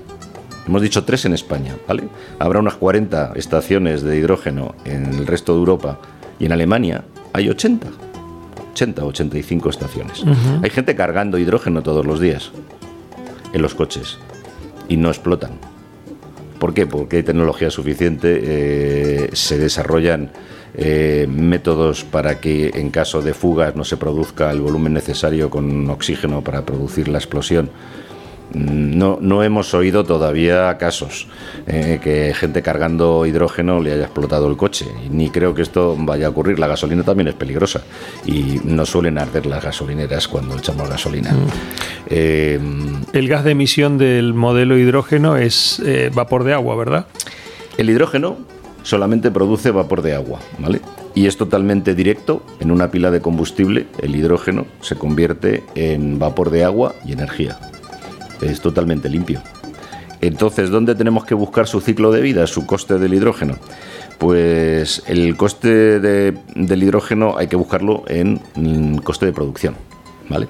Hemos 0.67 0.81
dicho 0.81 1.03
tres 1.03 1.25
en 1.25 1.33
España, 1.33 1.75
¿vale? 1.87 2.03
Habrá 2.39 2.59
unas 2.59 2.75
40 2.75 3.33
estaciones 3.35 4.01
de 4.01 4.17
hidrógeno 4.17 4.75
en 4.83 5.05
el 5.05 5.27
resto 5.27 5.53
de 5.53 5.59
Europa 5.59 5.99
y 6.39 6.45
en 6.45 6.51
Alemania 6.51 7.03
hay 7.33 7.49
80. 7.49 7.87
80, 8.71 9.05
85 9.05 9.69
estaciones. 9.69 10.23
Hay 10.61 10.69
gente 10.69 10.95
cargando 10.95 11.37
hidrógeno 11.37 11.81
todos 11.81 12.05
los 12.05 12.19
días 12.19 12.51
en 13.53 13.61
los 13.61 13.73
coches 13.73 14.17
y 14.89 14.97
no 14.97 15.09
explotan. 15.09 15.51
¿Por 16.59 16.73
qué? 16.73 16.85
Porque 16.85 17.17
hay 17.17 17.23
tecnología 17.23 17.69
suficiente, 17.69 18.41
eh, 18.43 19.29
se 19.33 19.57
desarrollan 19.57 20.31
eh, 20.73 21.25
métodos 21.29 22.03
para 22.03 22.41
que 22.41 22.71
en 22.75 22.89
caso 22.89 23.21
de 23.21 23.33
fugas 23.33 23.75
no 23.77 23.85
se 23.85 23.95
produzca 23.95 24.51
el 24.51 24.59
volumen 24.59 24.93
necesario 24.93 25.49
con 25.49 25.89
oxígeno 25.89 26.41
para 26.41 26.65
producir 26.65 27.07
la 27.07 27.17
explosión 27.17 27.69
no, 28.53 29.17
no 29.21 29.43
hemos 29.43 29.73
oído 29.73 30.03
todavía 30.03 30.77
casos 30.77 31.27
eh, 31.67 31.99
que 32.01 32.33
gente 32.33 32.61
cargando 32.61 33.25
hidrógeno 33.25 33.81
le 33.81 33.93
haya 33.93 34.03
explotado 34.03 34.49
el 34.49 34.55
coche. 34.55 34.85
Ni 35.09 35.29
creo 35.29 35.53
que 35.53 35.61
esto 35.61 35.95
vaya 35.97 36.27
a 36.27 36.29
ocurrir. 36.29 36.59
La 36.59 36.67
gasolina 36.67 37.03
también 37.03 37.27
es 37.27 37.33
peligrosa 37.33 37.81
y 38.25 38.61
no 38.63 38.85
suelen 38.85 39.17
arder 39.17 39.45
las 39.45 39.63
gasolineras 39.63 40.27
cuando 40.27 40.57
echamos 40.57 40.89
gasolina. 40.89 41.31
Mm. 41.31 41.47
Eh, 42.07 42.59
el 43.13 43.27
gas 43.27 43.43
de 43.43 43.51
emisión 43.51 43.97
del 43.97 44.33
modelo 44.33 44.77
hidrógeno 44.77 45.37
es 45.37 45.81
eh, 45.85 46.11
vapor 46.13 46.43
de 46.43 46.53
agua, 46.53 46.75
¿verdad? 46.75 47.07
El 47.77 47.89
hidrógeno 47.89 48.37
solamente 48.83 49.31
produce 49.31 49.71
vapor 49.71 50.01
de 50.01 50.15
agua, 50.15 50.39
¿vale? 50.59 50.79
Y 51.13 51.27
es 51.27 51.37
totalmente 51.37 51.95
directo. 51.95 52.43
En 52.59 52.71
una 52.71 52.91
pila 52.91 53.09
de 53.11 53.21
combustible, 53.21 53.87
el 54.01 54.15
hidrógeno 54.15 54.65
se 54.81 54.95
convierte 54.95 55.63
en 55.75 56.19
vapor 56.19 56.51
de 56.51 56.63
agua 56.63 56.93
y 57.05 57.13
energía 57.13 57.57
es 58.41 58.61
totalmente 58.61 59.09
limpio. 59.09 59.41
Entonces, 60.21 60.69
¿dónde 60.69 60.95
tenemos 60.95 61.25
que 61.25 61.35
buscar 61.35 61.67
su 61.67 61.81
ciclo 61.81 62.11
de 62.11 62.21
vida, 62.21 62.47
su 62.47 62.65
coste 62.65 62.97
del 62.97 63.13
hidrógeno? 63.13 63.57
Pues 64.17 65.03
el 65.07 65.35
coste 65.35 65.99
del 65.99 66.83
hidrógeno 66.83 67.35
hay 67.37 67.47
que 67.47 67.55
buscarlo 67.55 68.03
en 68.07 68.39
coste 68.99 69.25
de 69.25 69.33
producción, 69.33 69.75
¿vale? 70.29 70.47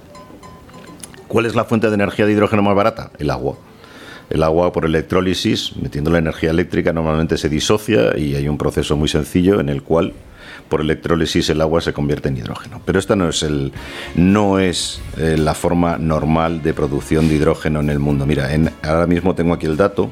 ¿Cuál 1.27 1.47
es 1.47 1.55
la 1.55 1.65
fuente 1.65 1.87
de 1.87 1.95
energía 1.95 2.25
de 2.25 2.33
hidrógeno 2.33 2.61
más 2.61 2.75
barata? 2.75 3.11
El 3.17 3.31
agua. 3.31 3.57
El 4.29 4.43
agua 4.43 4.71
por 4.71 4.85
electrólisis, 4.85 5.75
metiendo 5.75 6.09
la 6.09 6.19
energía 6.19 6.51
eléctrica, 6.51 6.93
normalmente 6.93 7.37
se 7.37 7.49
disocia 7.49 8.17
y 8.17 8.35
hay 8.35 8.47
un 8.47 8.57
proceso 8.57 8.95
muy 8.95 9.07
sencillo 9.07 9.59
en 9.59 9.69
el 9.69 9.83
cual 9.83 10.13
por 10.69 10.81
electrólisis 10.81 11.49
el 11.49 11.61
agua 11.61 11.81
se 11.81 11.93
convierte 11.93 12.29
en 12.29 12.37
hidrógeno. 12.37 12.81
Pero 12.85 12.99
esta 12.99 13.15
no 13.15 13.29
es, 13.29 13.43
el, 13.43 13.71
no 14.15 14.59
es 14.59 15.01
eh, 15.17 15.37
la 15.37 15.53
forma 15.53 15.97
normal 15.97 16.61
de 16.61 16.73
producción 16.73 17.27
de 17.27 17.35
hidrógeno 17.35 17.79
en 17.79 17.89
el 17.89 17.99
mundo. 17.99 18.25
Mira, 18.25 18.49
ahora 18.83 19.07
mismo 19.07 19.35
tengo 19.35 19.53
aquí 19.53 19.65
el 19.65 19.77
dato. 19.77 20.09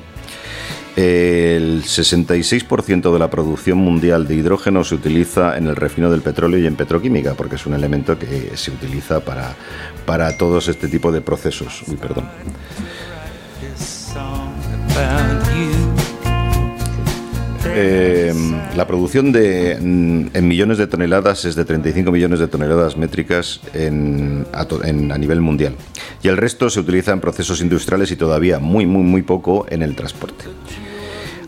El 0.95 1.83
66% 1.83 3.11
de 3.11 3.19
la 3.19 3.29
producción 3.31 3.79
mundial 3.79 4.27
de 4.27 4.35
hidrógeno 4.35 4.83
se 4.83 4.93
utiliza 4.93 5.57
en 5.57 5.65
el 5.65 5.75
refino 5.75 6.11
del 6.11 6.21
petróleo 6.21 6.59
y 6.59 6.67
en 6.67 6.75
petroquímica, 6.75 7.33
porque 7.33 7.55
es 7.55 7.65
un 7.65 7.73
elemento 7.73 8.19
que 8.19 8.51
se 8.55 8.69
utiliza 8.69 9.19
para, 9.19 9.55
para 10.05 10.37
todos 10.37 10.67
este 10.67 10.87
tipo 10.87 11.11
de 11.11 11.21
procesos. 11.21 11.81
Uy, 11.87 11.95
perdón. 11.95 12.25
Eh, 17.75 18.33
la 18.75 18.85
producción 18.85 19.31
de, 19.31 19.77
mm, 19.81 20.35
en 20.35 20.47
millones 20.47 20.77
de 20.77 20.87
toneladas 20.87 21.45
es 21.45 21.55
de 21.55 21.65
35 21.65 22.11
millones 22.11 22.39
de 22.39 22.47
toneladas 22.47 22.97
métricas 22.97 23.61
en, 23.73 24.45
a, 24.53 25.17
nivel 25.17 25.41
mundial. 25.41 25.75
Y 26.21 26.27
el 26.27 26.37
resto 26.37 26.69
se 26.69 26.79
utiliza 26.79 27.11
en 27.11 27.19
procesos 27.19 27.61
industriales 27.61 28.11
y 28.11 28.15
todavía 28.15 28.59
muy, 28.59 28.85
muy, 28.85 29.03
muy 29.03 29.21
poco 29.23 29.65
en 29.69 29.81
el 29.81 29.95
transporte. 29.95 30.45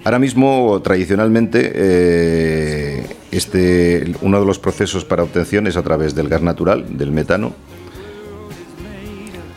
Ahora 0.03 0.19
mismo, 0.19 0.81
tradicionalmente, 0.83 1.71
eh, 1.73 3.05
este, 3.31 4.13
uno 4.21 4.39
de 4.39 4.45
los 4.45 4.59
procesos 4.59 5.05
para 5.05 5.23
obtención 5.23 5.67
es 5.67 5.77
a 5.77 5.83
través 5.83 6.15
del 6.15 6.29
gas 6.29 6.41
natural, 6.41 6.97
del 6.97 7.11
metano, 7.11 7.53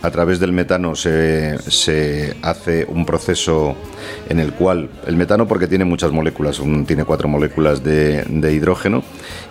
a 0.03 0.11
través 0.11 0.39
del 0.39 0.53
metano 0.53 0.95
se, 0.95 1.59
se, 1.59 2.37
hace 2.43 2.85
un 2.89 3.05
proceso 3.05 3.77
en 4.29 4.39
el 4.39 4.53
cual 4.53 4.89
el 5.07 5.17
metano 5.17 5.49
porque 5.49 5.67
tiene 5.67 5.85
muchas 5.85 6.13
moléculas, 6.13 6.61
tiene 6.87 7.05
cuatro 7.05 7.29
moléculas 7.29 7.83
de, 7.83 8.25
hidrógeno 8.53 9.03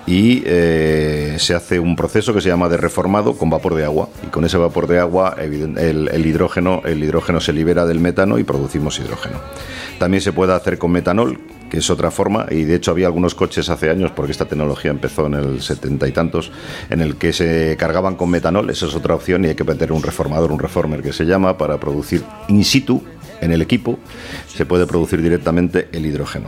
y 0.05 0.43
eh, 0.45 1.35
se 1.37 1.53
hace 1.53 1.79
un 1.79 1.95
proceso 1.95 2.33
que 2.33 2.41
se 2.41 2.49
llama 2.49 2.69
de 2.69 2.77
reformado 2.77 3.37
con 3.37 3.49
vapor 3.49 3.75
de 3.75 3.83
agua 3.83 4.09
y 4.25 4.27
con 4.27 4.45
ese 4.45 4.57
vapor 4.57 4.87
de 4.87 4.99
agua 4.99 5.35
el, 5.37 6.25
hidrógeno, 6.25 6.81
el 6.85 7.03
hidrógeno 7.03 7.41
se 7.41 7.51
libera 7.51 7.85
del 7.85 7.99
metano 7.99 8.39
y 8.39 8.43
producimos 8.43 8.99
hidrógeno. 8.99 9.39
También 9.99 10.21
se 10.21 10.31
puede 10.31 10.53
hacer 10.53 10.77
con 10.77 10.91
metanol 10.91 11.39
que 11.69 11.77
es 11.77 11.89
otra 11.89 12.11
forma, 12.11 12.45
y 12.49 12.63
de 12.63 12.75
hecho 12.75 12.91
había 12.91 13.07
algunos 13.07 13.35
coches 13.35 13.69
hace 13.69 13.89
años, 13.89 14.11
porque 14.15 14.31
esta 14.31 14.45
tecnología 14.45 14.91
empezó 14.91 15.27
en 15.27 15.33
el 15.35 15.61
setenta 15.61 16.07
y 16.07 16.11
tantos, 16.11 16.51
en 16.89 17.01
el 17.01 17.15
que 17.15 17.33
se 17.33 17.75
cargaban 17.77 18.15
con 18.15 18.29
metanol, 18.29 18.69
esa 18.69 18.85
es 18.85 18.95
otra 18.95 19.15
opción, 19.15 19.45
y 19.45 19.49
hay 19.49 19.55
que 19.55 19.63
meter 19.63 19.91
un 19.91 20.01
reformador, 20.01 20.51
un 20.51 20.59
reformer 20.59 21.01
que 21.01 21.13
se 21.13 21.25
llama, 21.25 21.57
para 21.57 21.79
producir 21.79 22.23
in 22.47 22.63
situ, 22.63 23.03
en 23.41 23.51
el 23.51 23.61
equipo, 23.61 23.99
se 24.47 24.65
puede 24.65 24.87
producir 24.87 25.21
directamente 25.21 25.89
el 25.91 26.05
hidrógeno. 26.05 26.47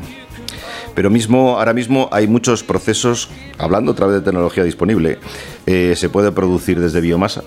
Pero 0.95 1.09
mismo, 1.09 1.59
ahora 1.59 1.73
mismo 1.73 2.09
hay 2.11 2.27
muchos 2.27 2.63
procesos, 2.63 3.29
hablando 3.57 3.91
otra 3.91 4.07
vez 4.07 4.15
de 4.15 4.21
tecnología 4.21 4.63
disponible, 4.63 5.19
eh, 5.65 5.93
se 5.95 6.09
puede 6.09 6.31
producir 6.31 6.79
desde 6.79 6.99
biomasa, 6.99 7.43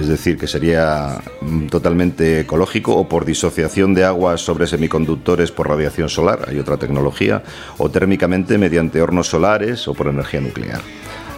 es 0.00 0.08
decir, 0.08 0.38
que 0.38 0.46
sería 0.46 1.20
mm, 1.40 1.66
totalmente 1.66 2.40
ecológico 2.40 2.96
o 2.96 3.08
por 3.08 3.24
disociación 3.24 3.94
de 3.94 4.04
aguas 4.04 4.40
sobre 4.40 4.66
semiconductores 4.66 5.50
por 5.50 5.68
radiación 5.68 6.08
solar, 6.08 6.46
hay 6.48 6.58
otra 6.58 6.76
tecnología, 6.76 7.42
o 7.78 7.90
térmicamente 7.90 8.58
mediante 8.58 9.02
hornos 9.02 9.28
solares 9.28 9.88
o 9.88 9.94
por 9.94 10.08
energía 10.08 10.40
nuclear. 10.40 10.80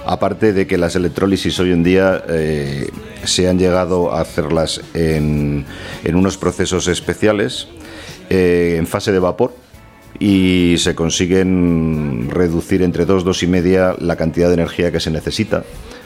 Aparte 0.06 0.52
de 0.52 0.66
que 0.66 0.78
las 0.78 0.96
electrólisis 0.96 1.58
hoy 1.60 1.72
en 1.72 1.82
día 1.82 2.24
eh, 2.28 2.88
se 3.24 3.48
han 3.48 3.58
llegado 3.58 4.12
a 4.12 4.22
hacerlas 4.22 4.80
en, 4.94 5.66
unos 6.12 6.38
procesos 6.38 6.88
especiales 6.88 7.68
eh, 8.30 8.76
en 8.78 8.86
fase 8.86 9.12
de 9.12 9.18
vapor, 9.18 9.54
y 10.18 10.74
se 10.78 10.94
consiguen 10.94 12.28
reducir 12.30 12.82
entre 12.82 13.06
2, 13.06 13.24
2 13.24 13.42
y 13.42 13.46
media 13.46 13.94
la 13.98 14.16
cantidad 14.16 14.48
de 14.48 14.54
energía 14.54 14.92
que 14.92 15.00
se 15.00 15.10
necesita 15.10 15.64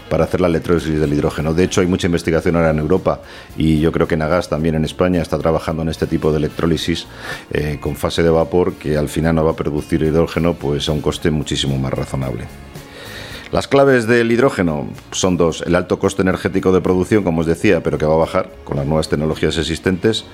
para 0.08 0.24
hacer 0.24 0.40
la 0.40 0.48
electrólisis 0.48 0.98
del 0.98 1.12
hidrógeno. 1.12 1.54
De 1.54 1.64
hecho, 1.64 1.80
hay 1.80 1.86
mucha 1.86 2.06
investigación 2.06 2.56
ahora 2.56 2.70
en 2.70 2.78
Europa 2.78 3.20
y 3.56 3.80
yo 3.80 3.92
creo 3.92 4.06
que 4.06 4.16
Nagas 4.16 4.48
también 4.48 4.74
en 4.74 4.84
España 4.84 5.22
está 5.22 5.38
trabajando 5.38 5.82
en 5.82 5.88
este 5.88 6.06
tipo 6.06 6.30
de 6.30 6.38
electrólisis 6.38 7.06
eh, 7.50 7.78
con 7.80 7.96
fase 7.96 8.22
de 8.22 8.30
vapor 8.30 8.74
que 8.74 8.96
al 8.96 9.08
final 9.08 9.34
no 9.34 9.44
va 9.44 9.52
a 9.52 9.56
producir 9.56 10.02
hidrógeno 10.02 10.54
pues 10.54 10.88
a 10.88 10.92
un 10.92 11.00
coste 11.00 11.30
muchísimo 11.30 11.78
más 11.78 11.92
razonable. 11.92 12.44
Las 13.54 13.68
claves 13.68 14.08
del 14.08 14.32
hidrógeno 14.32 14.88
son 15.12 15.36
dos. 15.36 15.62
El 15.64 15.76
alto 15.76 16.00
coste 16.00 16.22
energético 16.22 16.72
de 16.72 16.80
producción, 16.80 17.22
como 17.22 17.42
os 17.42 17.46
decía, 17.46 17.84
pero 17.84 17.98
que 17.98 18.04
va 18.04 18.14
a 18.14 18.18
bajar 18.18 18.50
con 18.64 18.76
las 18.76 18.84
nuevas 18.84 19.08
tecnologías 19.08 19.56
existentes. 19.58 20.24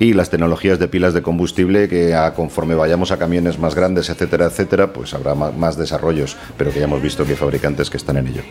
Y 0.00 0.14
las 0.14 0.28
tecnologías 0.28 0.80
de 0.80 0.88
pilas 0.88 1.14
de 1.14 1.22
combustible 1.22 1.88
que 1.88 2.18
conforme 2.34 2.74
vayamos 2.74 3.12
a 3.12 3.16
camiones 3.16 3.60
más 3.60 3.76
grandes, 3.76 4.10
etcétera, 4.10 4.46
etcétera, 4.46 4.92
pues 4.92 5.14
habrá 5.14 5.36
más 5.36 5.78
desarrollos, 5.78 6.36
pero 6.58 6.72
que 6.72 6.80
ya 6.80 6.86
hemos 6.86 7.00
visto 7.00 7.24
que 7.24 7.30
hay 7.30 7.36
fabricantes 7.36 7.90
que 7.90 7.96
están 7.96 8.16
en 8.16 8.26
ello. 8.26 8.42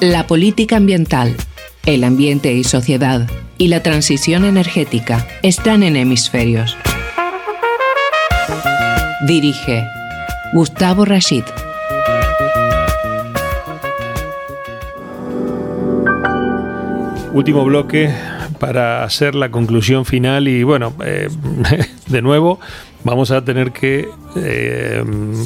La 0.00 0.28
política 0.28 0.76
ambiental, 0.76 1.34
el 1.84 2.04
ambiente 2.04 2.52
y 2.52 2.62
sociedad 2.62 3.28
y 3.58 3.66
la 3.66 3.82
transición 3.82 4.44
energética 4.44 5.26
están 5.42 5.82
en 5.82 5.96
hemisferios. 5.96 6.76
Dirige 9.26 9.84
Gustavo 10.52 11.04
Rashid. 11.04 11.42
Último 17.32 17.64
bloque 17.64 18.14
para 18.60 19.02
hacer 19.02 19.34
la 19.34 19.50
conclusión 19.50 20.04
final 20.04 20.46
y 20.46 20.62
bueno, 20.62 20.92
eh, 21.04 21.28
de 22.06 22.22
nuevo 22.22 22.60
vamos 23.08 23.30
a 23.30 23.42
tener 23.42 23.72
que 23.72 24.06
eh, 24.36 25.02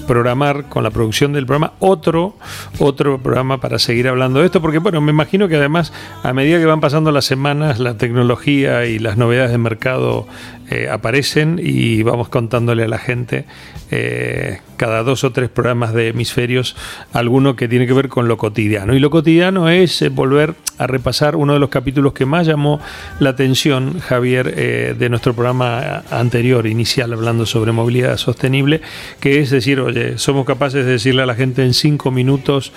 programar 0.09 0.68
con 0.68 0.83
la 0.83 0.90
producción 0.90 1.33
del 1.33 1.46
programa 1.46 1.75
otro, 1.79 2.35
otro 2.81 3.22
programa 3.22 3.59
para 3.59 3.79
seguir 3.79 4.09
hablando 4.09 4.40
de 4.40 4.46
esto, 4.46 4.61
porque 4.61 4.79
bueno, 4.79 5.01
me 5.01 5.12
imagino 5.12 5.46
que 5.46 5.57
además 5.57 5.92
a 6.25 6.33
medida 6.33 6.59
que 6.59 6.66
van 6.66 6.81
pasando 6.81 7.12
las 7.12 7.25
semanas, 7.25 7.79
la 7.79 7.96
tecnología 7.96 8.85
y 8.87 8.98
las 8.98 9.16
novedades 9.16 9.53
de 9.53 9.59
mercado 9.59 10.27
eh, 10.72 10.88
aparecen 10.88 11.61
y 11.62 12.02
vamos 12.02 12.30
contándole 12.30 12.85
a 12.85 12.88
la 12.88 12.96
gente 12.96 13.44
eh, 13.90 14.61
cada 14.78 15.02
dos 15.02 15.22
o 15.22 15.30
tres 15.30 15.50
programas 15.50 15.92
de 15.92 16.08
hemisferios 16.08 16.76
alguno 17.12 17.56
que 17.56 17.68
tiene 17.68 17.87
que 17.87 17.92
ver 17.92 18.08
con 18.08 18.26
lo 18.26 18.38
cotidiano. 18.38 18.94
Y 18.94 18.98
lo 18.98 19.11
cotidiano 19.11 19.68
es 19.68 20.00
eh, 20.00 20.08
volver 20.08 20.54
a 20.78 20.87
repasar 20.87 21.37
uno 21.37 21.52
de 21.52 21.58
los 21.58 21.68
capítulos 21.68 22.14
que 22.14 22.24
más 22.24 22.46
llamó 22.46 22.80
la 23.20 23.30
atención, 23.30 24.00
Javier, 24.00 24.96
de 24.96 25.08
nuestro 25.11 25.35
programa 25.35 26.02
anterior, 26.11 26.66
inicial, 26.66 27.12
hablando 27.12 27.44
sobre 27.44 27.72
movilidad 27.72 28.16
sostenible, 28.16 28.80
que 29.20 29.40
es 29.40 29.50
decir, 29.50 29.78
oye, 29.78 30.16
somos 30.16 30.46
capaces 30.46 30.87
de 30.87 30.92
decirle 30.92 31.22
a 31.22 31.26
la 31.26 31.35
gente 31.35 31.62
en 31.62 31.74
cinco 31.74 32.11
minutos 32.11 32.72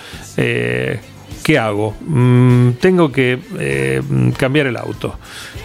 ¿qué 1.46 1.58
hago? 1.58 1.94
Mm, 2.00 2.70
tengo 2.80 3.12
que 3.12 3.38
eh, 3.58 4.02
cambiar 4.36 4.66
el 4.66 4.76
auto 4.76 5.16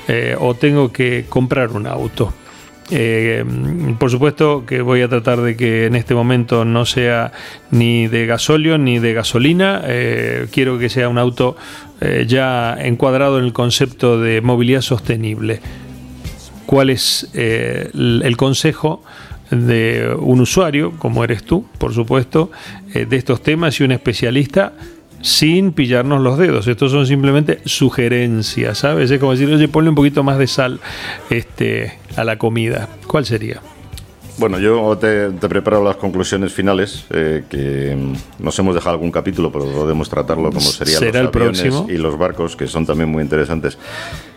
eh, 0.08 0.36
o 0.40 0.54
tengo 0.54 0.92
que 0.92 1.26
comprar 1.28 1.72
un 1.72 1.88
auto. 1.88 2.32
Eh, 2.92 3.44
por 3.98 4.12
supuesto 4.12 4.64
que 4.64 4.82
voy 4.82 5.02
a 5.02 5.08
tratar 5.08 5.42
de 5.42 5.56
que 5.56 5.88
en 5.88 5.96
este 5.96 6.14
momento 6.14 6.66
no 6.66 6.86
sea 6.86 7.32
ni 7.72 8.08
de 8.08 8.28
gasóleo 8.28 8.78
ni 8.78 9.00
de 9.00 9.14
gasolina. 9.14 9.82
quiero 10.52 10.78
que 10.78 10.90
sea 10.90 11.10
un 11.10 11.18
auto 11.18 11.56
ya 12.28 12.78
encuadrado 12.80 13.40
en 13.40 13.46
el 13.46 13.54
concepto 13.54 14.20
de 14.20 14.42
movilidad 14.42 14.82
sostenible. 14.82 15.62
¿Cuál 16.66 16.90
es 16.92 17.30
el 17.34 18.36
consejo? 18.38 19.04
de 19.52 20.16
un 20.18 20.40
usuario, 20.40 20.94
como 20.98 21.26
eres 21.26 21.44
tú, 21.44 21.66
por 21.78 21.94
supuesto, 21.94 22.52
de 22.94 23.18
estos 23.18 23.44
temas 23.44 23.78
y 23.82 23.84
un 23.84 23.92
especialista 23.92 24.72
sin 25.22 25.72
pillarnos 25.72 26.22
los 26.22 26.38
dedos. 26.38 26.68
Estos 26.68 26.92
son 26.92 27.06
simplemente 27.06 27.60
sugerencias, 27.66 28.80
¿sabes? 28.80 29.12
Es 29.12 29.20
como 29.20 29.32
decir, 29.32 29.52
oye, 29.54 29.68
ponle 29.68 29.90
un 29.90 29.96
poquito 29.96 30.24
más 30.24 30.38
de 30.38 30.48
sal 30.48 30.80
este, 31.30 31.98
a 32.16 32.24
la 32.24 32.38
comida. 32.38 32.90
¿Cuál 33.08 33.26
sería? 33.26 33.62
Bueno, 34.38 34.60
yo 34.60 34.98
te, 34.98 35.30
te 35.30 35.50
preparo 35.50 35.84
las 35.84 35.98
conclusiones 35.98 36.52
finales, 36.54 37.06
eh, 37.12 37.44
que 37.50 37.96
mm, 37.96 38.44
nos 38.44 38.58
hemos 38.58 38.74
dejado 38.74 38.94
algún 38.94 39.12
capítulo, 39.12 39.52
pero 39.52 39.66
podemos 39.66 40.10
tratarlo 40.10 40.50
como 40.50 40.62
serían 40.62 41.04
los 41.04 41.36
aviones 41.36 41.84
y 41.90 41.98
los 41.98 42.18
barcos, 42.18 42.56
que 42.56 42.68
son 42.68 42.86
también 42.86 43.10
muy 43.10 43.22
interesantes. 43.22 43.78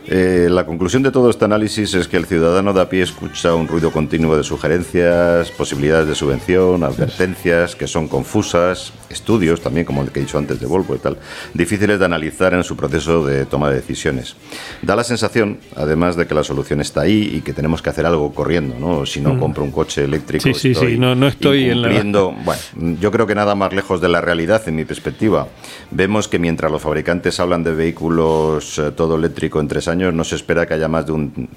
Eh, 0.07 0.49
la 0.51 0.67
conclusión 0.67 1.03
de 1.03 1.11
todo 1.11 1.31
este 1.31 1.45
análisis 1.45 1.95
es 1.95 2.09
que 2.09 2.17
el 2.17 2.27
ciudadano 2.27 2.73
de 2.73 2.83
a 2.83 2.89
pie 2.89 3.03
escucha 3.03 3.55
un 3.55 3.67
ruido 3.67 3.91
continuo 3.91 4.37
de 4.37 4.45
sugerencias, 4.45 5.51
posibilidades 5.51 6.09
de 6.09 6.15
subvención, 6.15 6.85
advertencias 6.85 7.75
que 7.75 7.87
son 7.87 8.09
confusas, 8.09 8.93
estudios 9.09 9.61
también, 9.63 9.87
como 9.87 10.03
el 10.03 10.11
que 10.11 10.21
he 10.21 10.23
dicho 10.23 10.37
antes 10.37 10.61
de 10.61 10.67
Volvo 10.67 10.95
y 10.95 10.99
tal, 10.99 11.17
difíciles 11.55 11.99
de 11.99 12.05
analizar 12.05 12.53
en 12.53 12.65
su 12.65 12.77
proceso 12.77 13.25
de 13.25 13.47
toma 13.47 13.71
de 13.71 13.77
decisiones. 13.77 14.37
Da 14.83 14.95
la 14.95 15.05
sensación, 15.05 15.59
además, 15.77 16.17
de 16.17 16.27
que 16.27 16.35
la 16.35 16.45
solución 16.45 16.81
está 16.81 17.03
ahí 17.03 17.31
y 17.35 17.41
que 17.41 17.53
tenemos 17.53 17.81
que 17.81 17.91
hacer 17.91 18.05
algo 18.05 18.33
corriendo, 18.35 18.77
¿no? 18.79 19.07
Si 19.07 19.21
no 19.21 19.35
mm. 19.35 19.41
compro 19.41 19.65
un 19.65 19.71
coche 19.71 20.05
eléctrico, 20.05 20.45
sí, 20.45 20.55
sí, 20.55 20.75
sí, 20.75 20.99
no, 20.99 21.15
no 21.15 21.29
estoy 21.29 21.71
en 21.71 21.81
la... 21.81 21.95
Bueno, 21.95 22.61
yo 23.01 23.11
creo 23.11 23.27
que 23.27 23.35
nada 23.35 23.55
más 23.55 23.73
lejos 23.73 24.01
de 24.01 24.09
la 24.09 24.21
realidad 24.21 24.63
en 24.67 24.77
mi 24.77 24.85
perspectiva. 24.85 25.49
Vemos 25.91 26.29
que 26.29 26.39
mientras 26.39 26.71
los 26.71 26.83
fabricantes 26.83 27.41
hablan 27.41 27.63
de 27.63 27.73
vehículos 27.73 28.79
eh, 28.79 28.91
todo 28.91 29.17
eléctrico 29.17 29.61
en 29.61 29.69
tres 29.69 29.89
años, 29.89 29.94
no 29.95 30.25
se 30.25 30.37
espera 30.37 30.67
que 30.67 30.75
haya 30.75 30.89
más 30.89 31.07
de 31.07 31.13
un 31.13 31.49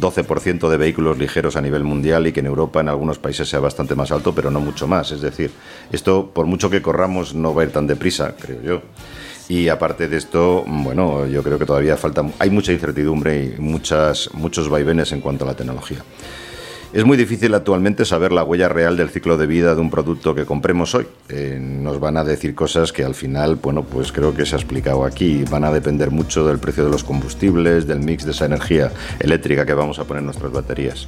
12% 0.00 0.68
de 0.68 0.76
vehículos 0.76 1.18
ligeros 1.18 1.56
a 1.56 1.60
nivel 1.60 1.84
mundial 1.84 2.26
y 2.26 2.32
que 2.32 2.40
en 2.40 2.46
Europa 2.46 2.80
en 2.80 2.88
algunos 2.88 3.18
países 3.18 3.48
sea 3.48 3.60
bastante 3.60 3.94
más 3.94 4.10
alto, 4.10 4.34
pero 4.34 4.50
no 4.50 4.60
mucho 4.60 4.86
más. 4.86 5.12
Es 5.12 5.20
decir, 5.20 5.50
esto 5.92 6.30
por 6.32 6.46
mucho 6.46 6.70
que 6.70 6.82
corramos 6.82 7.34
no 7.34 7.54
va 7.54 7.62
a 7.62 7.64
ir 7.66 7.72
tan 7.72 7.86
deprisa, 7.86 8.34
creo 8.38 8.62
yo. 8.62 8.82
Y 9.48 9.68
aparte 9.68 10.08
de 10.08 10.16
esto, 10.16 10.64
bueno, 10.66 11.26
yo 11.26 11.42
creo 11.42 11.58
que 11.58 11.66
todavía 11.66 11.96
falta, 11.96 12.24
hay 12.38 12.50
mucha 12.50 12.72
incertidumbre 12.72 13.54
y 13.56 13.60
muchas, 13.60 14.30
muchos 14.32 14.68
vaivenes 14.68 15.12
en 15.12 15.20
cuanto 15.20 15.44
a 15.44 15.48
la 15.48 15.54
tecnología. 15.54 15.98
Es 16.96 17.04
muy 17.04 17.18
difícil 17.18 17.52
actualmente 17.52 18.06
saber 18.06 18.32
la 18.32 18.42
huella 18.42 18.70
real 18.70 18.96
del 18.96 19.10
ciclo 19.10 19.36
de 19.36 19.46
vida 19.46 19.74
de 19.74 19.82
un 19.82 19.90
producto 19.90 20.34
que 20.34 20.46
compremos 20.46 20.94
hoy. 20.94 21.06
Eh, 21.28 21.58
nos 21.60 22.00
van 22.00 22.16
a 22.16 22.24
decir 22.24 22.54
cosas 22.54 22.90
que 22.90 23.04
al 23.04 23.14
final, 23.14 23.56
bueno, 23.56 23.84
pues 23.84 24.12
creo 24.12 24.34
que 24.34 24.46
se 24.46 24.54
ha 24.54 24.58
explicado 24.58 25.04
aquí. 25.04 25.44
Van 25.50 25.64
a 25.64 25.70
depender 25.70 26.10
mucho 26.10 26.46
del 26.46 26.58
precio 26.58 26.86
de 26.86 26.90
los 26.90 27.04
combustibles, 27.04 27.86
del 27.86 27.98
mix 27.98 28.24
de 28.24 28.30
esa 28.30 28.46
energía 28.46 28.90
eléctrica 29.20 29.66
que 29.66 29.74
vamos 29.74 29.98
a 29.98 30.04
poner 30.04 30.20
en 30.20 30.24
nuestras 30.24 30.50
baterías. 30.50 31.06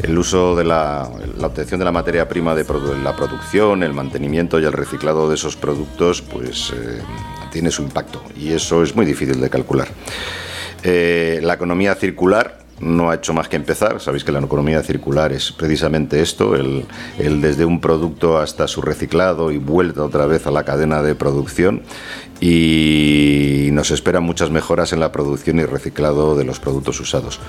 El 0.00 0.16
uso 0.16 0.54
de 0.54 0.62
la, 0.62 1.10
obtención 1.40 1.80
de 1.80 1.86
la 1.86 1.90
materia 1.90 2.28
prima 2.28 2.54
de 2.54 2.64
la 3.02 3.16
producción, 3.16 3.82
el 3.82 3.94
mantenimiento 3.94 4.60
y 4.60 4.64
el 4.64 4.72
reciclado 4.72 5.28
de 5.28 5.34
esos 5.34 5.56
productos, 5.56 6.22
pues 6.22 6.72
eh, 6.72 7.00
tiene 7.50 7.72
su 7.72 7.82
impacto 7.82 8.22
y 8.36 8.52
eso 8.52 8.84
es 8.84 8.94
muy 8.94 9.06
difícil 9.06 9.40
de 9.40 9.50
calcular. 9.50 9.88
Eh, 10.84 11.40
la 11.42 11.54
economía 11.54 11.96
circular 11.96 12.63
no 12.80 13.10
ha 13.10 13.16
hecho 13.16 13.32
más 13.32 13.48
que 13.48 13.56
empezar. 13.56 14.00
Sabéis 14.00 14.24
que 14.24 14.32
la 14.32 14.40
economía 14.40 14.82
circular 14.82 15.32
es 15.32 15.52
precisamente 15.52 16.20
esto, 16.20 16.54
el, 16.54 16.86
desde 17.18 17.64
un 17.64 17.80
producto 17.80 18.38
hasta 18.38 18.68
su 18.68 18.82
reciclado 18.82 19.50
y 19.50 19.58
vuelta 19.58 20.02
otra 20.02 20.26
vez 20.26 20.46
a 20.46 20.50
la 20.50 20.64
cadena 20.64 21.02
de 21.02 21.14
producción 21.14 21.82
y 22.46 23.70
nos 23.72 23.90
esperan 23.90 24.22
muchas 24.22 24.50
mejoras 24.50 24.92
en 24.92 25.00
la 25.00 25.10
producción 25.10 25.58
y 25.60 25.64
reciclado 25.64 26.36
de 26.36 26.44
los 26.44 26.60
productos 26.60 27.00
usados. 27.00 27.40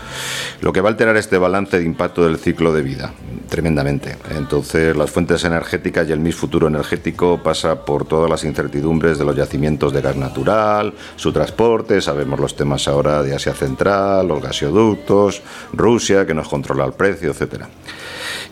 Lo 0.61 0.71
que 0.71 0.79
va 0.79 0.87
a 0.87 0.91
alterar 0.93 1.17
este 1.17 1.37
balance 1.37 1.77
de 1.77 1.85
impacto 1.85 2.23
del 2.23 2.37
ciclo 2.37 2.71
de 2.71 2.81
vida, 2.81 3.13
tremendamente. 3.49 4.15
Entonces, 4.33 4.95
las 4.95 5.11
fuentes 5.11 5.43
energéticas 5.43 6.07
y 6.07 6.13
el 6.13 6.21
mix 6.21 6.37
futuro 6.37 6.69
energético 6.69 7.43
pasa 7.43 7.83
por 7.83 8.07
todas 8.07 8.29
las 8.29 8.45
incertidumbres 8.45 9.17
de 9.19 9.25
los 9.25 9.35
yacimientos 9.35 9.91
de 9.91 9.99
gas 9.99 10.15
natural, 10.15 10.93
su 11.17 11.33
transporte, 11.33 11.99
sabemos 11.99 12.39
los 12.39 12.55
temas 12.55 12.87
ahora 12.87 13.21
de 13.21 13.35
Asia 13.35 13.53
Central, 13.53 14.29
los 14.29 14.41
gasoductos, 14.41 15.41
Rusia, 15.73 16.25
que 16.25 16.33
nos 16.33 16.47
controla 16.47 16.85
el 16.85 16.93
precio, 16.93 17.31
etcétera. 17.31 17.67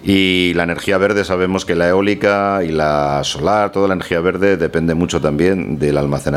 Y 0.05 0.53
la 0.55 0.63
energía 0.63 0.97
verde, 0.97 1.23
sabemos 1.23 1.63
que 1.63 1.75
la 1.75 1.87
eólica 1.87 2.61
y 2.63 2.69
la 2.69 3.23
solar, 3.23 3.71
toda 3.71 3.87
la 3.87 3.93
energía 3.93 4.19
verde 4.19 4.57
depende 4.57 4.95
mucho 4.95 5.21
también 5.21 5.79
del 5.79 5.97
almacenamiento, 5.97 6.32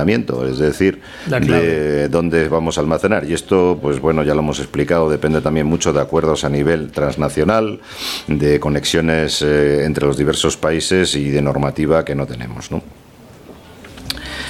es 0.47 0.59
decir, 0.59 1.01
de 1.27 2.09
dónde 2.09 2.49
vamos 2.49 2.79
a 2.79 2.81
almacenar. 2.81 3.25
Y 3.29 3.35
esto, 3.35 3.79
pues 3.81 4.01
bueno, 4.01 4.23
ya 4.23 4.35
lo 4.35 4.41
hemos 4.41 4.59
explicado, 4.59 5.11
depende 5.11 5.41
también 5.41 5.67
mucho 5.67 5.93
de 5.93 6.01
acuerdos 6.01 6.45
a 6.45 6.49
nivel 6.49 6.91
transnacional, 6.91 7.81
de 8.27 8.61
conexiones 8.61 9.43
eh, 9.43 9.85
entre 9.85 10.07
los 10.07 10.17
diversos 10.17 10.57
países 10.57 11.15
y 11.15 11.31
de 11.31 11.43
normativa 11.43 12.05
que 12.05 12.15
no 12.15 12.27
tenemos, 12.27 12.71
¿no? 12.71 12.83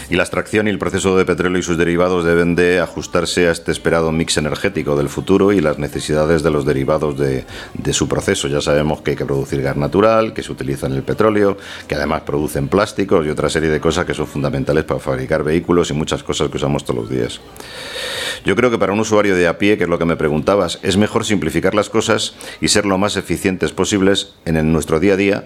Y 0.08 0.14
la 0.14 0.22
extracción 0.22 0.66
y 0.66 0.70
el 0.70 0.78
proceso 0.78 1.16
de 1.16 1.24
petróleo 1.24 1.58
y 1.58 1.62
sus 1.62 1.76
derivados 1.76 2.24
deben 2.24 2.54
de 2.54 2.80
ajustarse 2.80 3.48
a 3.48 3.52
este 3.52 3.72
esperado 3.72 4.12
mix 4.12 4.36
energético 4.36 4.96
del 4.96 5.08
futuro 5.08 5.52
y 5.52 5.60
las 5.60 5.78
necesidades 5.78 6.42
de 6.42 6.50
los 6.50 6.64
derivados 6.64 7.18
de, 7.18 7.44
su 7.92 8.08
proceso. 8.08 8.48
Ya 8.48 8.60
sabemos 8.60 9.00
que 9.00 9.12
hay 9.12 9.16
que 9.16 9.24
producir 9.24 9.62
gas 9.62 9.76
natural, 9.76 10.34
que 10.34 10.42
se 10.42 10.52
utiliza 10.52 10.86
en 10.86 10.92
el 10.92 11.02
petróleo, 11.02 11.56
que 11.88 11.94
además 11.94 12.22
producen 12.22 12.68
plásticos 12.68 13.26
y 13.26 13.30
otra 13.30 13.48
serie 13.48 13.70
de 13.70 13.80
cosas 13.80 14.04
que 14.04 14.14
son 14.14 14.26
fundamentales 14.26 14.84
para 14.84 15.00
fabricar 15.00 15.42
vehículos 15.42 15.90
y 15.90 15.94
muchas 15.94 16.22
cosas 16.22 16.50
que 16.50 16.56
usamos 16.56 16.84
todos 16.84 17.00
los 17.00 17.10
días. 17.10 17.40
Yo 18.44 18.54
creo 18.54 18.70
que 18.70 18.78
para 18.78 18.92
un 18.92 19.00
usuario 19.00 19.34
de 19.34 19.48
a 19.48 19.58
pie, 19.58 19.78
que 19.78 19.84
es 19.84 19.90
lo 19.90 19.98
que 19.98 20.04
me 20.04 20.16
preguntabas, 20.16 20.78
es 20.82 20.96
mejor 20.96 21.24
simplificar 21.24 21.74
las 21.74 21.90
cosas 21.90 22.34
y 22.60 22.68
ser 22.68 22.86
lo 22.86 22.98
más 22.98 23.16
eficientes 23.16 23.72
posibles 23.72 24.34
en 24.44 24.72
nuestro 24.72 25.00
día 25.00 25.14
a 25.14 25.16
día 25.16 25.44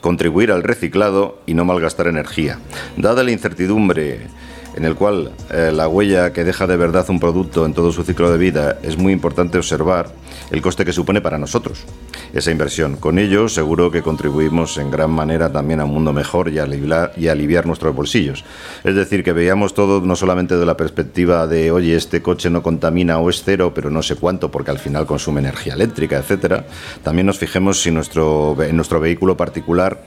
contribuir 0.00 0.52
al 0.52 0.62
reciclado 0.62 1.38
y 1.46 1.54
no 1.54 1.64
malgastar 1.64 2.06
energía. 2.06 2.58
Dada 2.96 3.22
la 3.22 3.32
incertidumbre 3.32 4.28
en 4.76 4.84
el 4.84 4.94
cual 4.94 5.32
eh, 5.50 5.70
la 5.72 5.88
huella 5.88 6.32
que 6.32 6.44
deja 6.44 6.66
de 6.66 6.76
verdad 6.76 7.08
un 7.08 7.20
producto 7.20 7.66
en 7.66 7.74
todo 7.74 7.92
su 7.92 8.02
ciclo 8.02 8.30
de 8.30 8.38
vida 8.38 8.78
es 8.82 8.96
muy 8.96 9.12
importante 9.12 9.58
observar 9.58 10.10
el 10.50 10.62
coste 10.62 10.84
que 10.84 10.92
supone 10.92 11.20
para 11.20 11.38
nosotros 11.38 11.84
esa 12.32 12.50
inversión. 12.50 12.96
Con 12.96 13.18
ello 13.18 13.48
seguro 13.48 13.90
que 13.90 14.02
contribuimos 14.02 14.78
en 14.78 14.90
gran 14.90 15.10
manera 15.10 15.50
también 15.50 15.80
a 15.80 15.84
un 15.84 15.92
mundo 15.92 16.12
mejor 16.12 16.48
y 16.48 16.58
a 16.58 16.62
aliviar, 16.64 17.66
nuestros 17.66 17.94
bolsillos. 17.94 18.44
Es 18.84 18.94
decir, 18.94 19.24
que 19.24 19.32
veamos 19.32 19.74
todo 19.74 20.00
no 20.00 20.16
solamente 20.16 20.56
de 20.56 20.66
la 20.66 20.76
perspectiva 20.76 21.46
de, 21.46 21.70
oye, 21.70 21.96
este 21.96 22.22
coche 22.22 22.50
no 22.50 22.62
contamina 22.62 23.18
o 23.18 23.30
es 23.30 23.42
cero, 23.44 23.72
pero 23.74 23.90
no 23.90 24.02
sé 24.02 24.16
cuánto 24.16 24.50
porque 24.50 24.70
al 24.70 24.78
final 24.78 25.06
consume 25.06 25.40
energía 25.40 25.74
eléctrica, 25.74 26.18
etcétera. 26.18 26.64
También 27.02 27.26
nos 27.26 27.38
fijemos 27.38 27.80
si 27.82 27.90
nuestro, 27.90 28.56
en 28.62 28.76
nuestro 28.76 29.00
vehículo 29.00 29.36
particular 29.36 30.02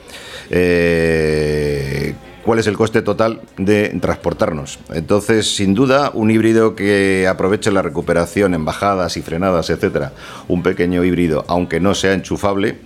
eh, 0.50 2.14
cuál 2.44 2.60
es 2.60 2.68
el 2.68 2.78
coste 2.78 3.02
total 3.02 3.42
de 3.58 3.90
transportarnos. 4.02 4.80
Entonces, 4.94 5.56
sin 5.56 5.74
duda, 5.74 6.12
un 6.14 6.32
híbrido 6.32 6.76
que 6.76 7.28
aproveche 7.28 7.72
la 7.72 7.82
recuperación 7.82 8.54
en 8.54 8.66
bajadas 8.66 9.18
y 9.18 9.22
frenadas, 9.22 9.70
etcétera, 9.70 10.14
un 10.48 10.64
pequeño 10.64 11.04
híbrido, 11.04 11.46
aunque 11.48 11.80
no 11.80 11.96
sea 11.96 12.14
enchufable, 12.14 12.80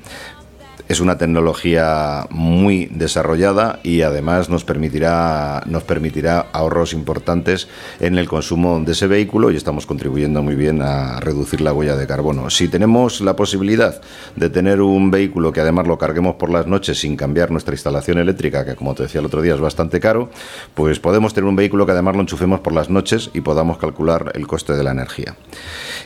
Es 0.87 1.01
una 1.01 1.17
tecnología 1.17 2.27
muy 2.29 2.85
desarrollada 2.85 3.79
y 3.83 4.03
además 4.03 4.49
nos 4.49 4.63
permitirá, 4.63 5.61
nos 5.65 5.83
permitirá 5.83 6.45
ahorros 6.53 6.93
importantes 6.93 7.67
en 7.99 8.17
el 8.17 8.29
consumo 8.29 8.79
de 8.79 8.93
ese 8.93 9.07
vehículo 9.07 9.51
y 9.51 9.57
estamos 9.57 9.85
contribuyendo 9.85 10.41
muy 10.41 10.55
bien 10.55 10.81
a 10.81 11.19
reducir 11.19 11.59
la 11.59 11.73
huella 11.73 11.97
de 11.97 12.07
carbono. 12.07 12.49
Si 12.49 12.69
tenemos 12.69 13.19
la 13.19 13.35
posibilidad 13.35 14.01
de 14.37 14.49
tener 14.49 14.81
un 14.81 15.11
vehículo 15.11 15.51
que 15.51 15.59
además 15.59 15.87
lo 15.87 15.97
carguemos 15.97 16.35
por 16.35 16.49
las 16.49 16.67
noches 16.67 16.99
sin 16.99 17.17
cambiar 17.17 17.51
nuestra 17.51 17.73
instalación 17.73 18.17
eléctrica, 18.17 18.63
que 18.63 18.75
como 18.75 18.95
te 18.95 19.03
decía 19.03 19.19
el 19.19 19.25
otro 19.25 19.41
día 19.41 19.55
es 19.55 19.59
bastante 19.59 19.99
caro, 19.99 20.29
pues 20.73 20.99
podemos 20.99 21.33
tener 21.33 21.49
un 21.49 21.57
vehículo 21.57 21.85
que 21.85 21.91
además 21.91 22.15
lo 22.15 22.21
enchufemos 22.21 22.61
por 22.61 22.71
las 22.71 22.89
noches 22.89 23.29
y 23.33 23.41
podamos 23.41 23.77
calcular 23.77 24.31
el 24.35 24.47
coste 24.47 24.73
de 24.73 24.83
la 24.83 24.91
energía. 24.91 25.35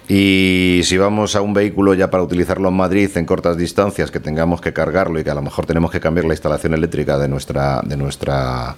Y 0.10 0.82
si 0.84 0.98
vamos 0.98 1.36
a 1.36 1.42
un 1.42 1.54
vehículo 1.54 1.94
ya 1.94 2.10
para 2.10 2.24
utilizarlo 2.24 2.70
en 2.70 2.76
Madrid 2.76 3.10
en 3.16 3.26
cortas 3.26 3.58
distancias, 3.58 4.10
que 4.10 4.20
tengamos 4.20 4.60
que 4.60 4.71
cargarlo 4.74 5.20
y 5.20 5.24
que 5.24 5.30
a 5.30 5.36
lo 5.36 5.42
mejor 5.42 5.66
tenemos 5.66 5.92
que 5.92 6.00
cambiar 6.00 6.26
la 6.26 6.34
instalación 6.34 6.74
eléctrica 6.74 7.18
de 7.18 7.28
nuestra 7.28 7.82
de 7.84 7.98
nuestra 7.98 8.76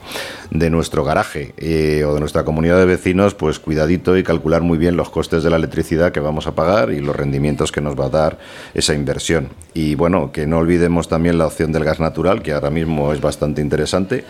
de 0.51 0.69
nuestro 0.69 1.03
garaje 1.03 1.53
eh, 1.57 2.03
o 2.05 2.13
de 2.13 2.19
nuestra 2.19 2.43
comunidad 2.43 2.77
de 2.77 2.85
vecinos, 2.85 3.33
pues 3.33 3.59
cuidadito 3.59 4.17
y 4.17 4.23
calcular 4.23 4.61
muy 4.61 4.77
bien 4.77 4.95
los 4.95 5.09
costes 5.09 5.43
de 5.43 5.49
la 5.49 5.55
electricidad 5.55 6.11
que 6.11 6.19
vamos 6.19 6.47
a 6.47 6.55
pagar 6.55 6.91
y 6.91 6.99
los 6.99 7.15
rendimientos 7.15 7.71
que 7.71 7.81
nos 7.81 7.99
va 7.99 8.05
a 8.05 8.09
dar 8.09 8.39
esa 8.73 8.93
inversión. 8.93 9.49
Y 9.73 9.95
bueno, 9.95 10.31
que 10.31 10.45
no 10.45 10.59
olvidemos 10.59 11.07
también 11.07 11.37
la 11.37 11.47
opción 11.47 11.71
del 11.71 11.83
gas 11.83 11.99
natural, 11.99 12.41
que 12.41 12.53
ahora 12.53 12.69
mismo 12.69 13.13
es 13.13 13.21
bastante 13.21 13.61
interesante, 13.61 14.23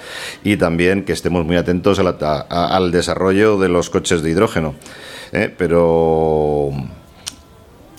y 0.43 0.57
también 0.57 1.03
que 1.03 1.14
estemos 1.14 1.45
muy 1.45 1.57
atentos 1.57 1.99
al 1.99 2.91
desarrollo 2.91 3.57
de 3.57 3.70
los 3.70 3.89
coches 3.89 4.22
de 4.22 4.32
hidrógeno. 4.32 4.76
¿eh? 5.32 5.53
Pero 5.57 6.72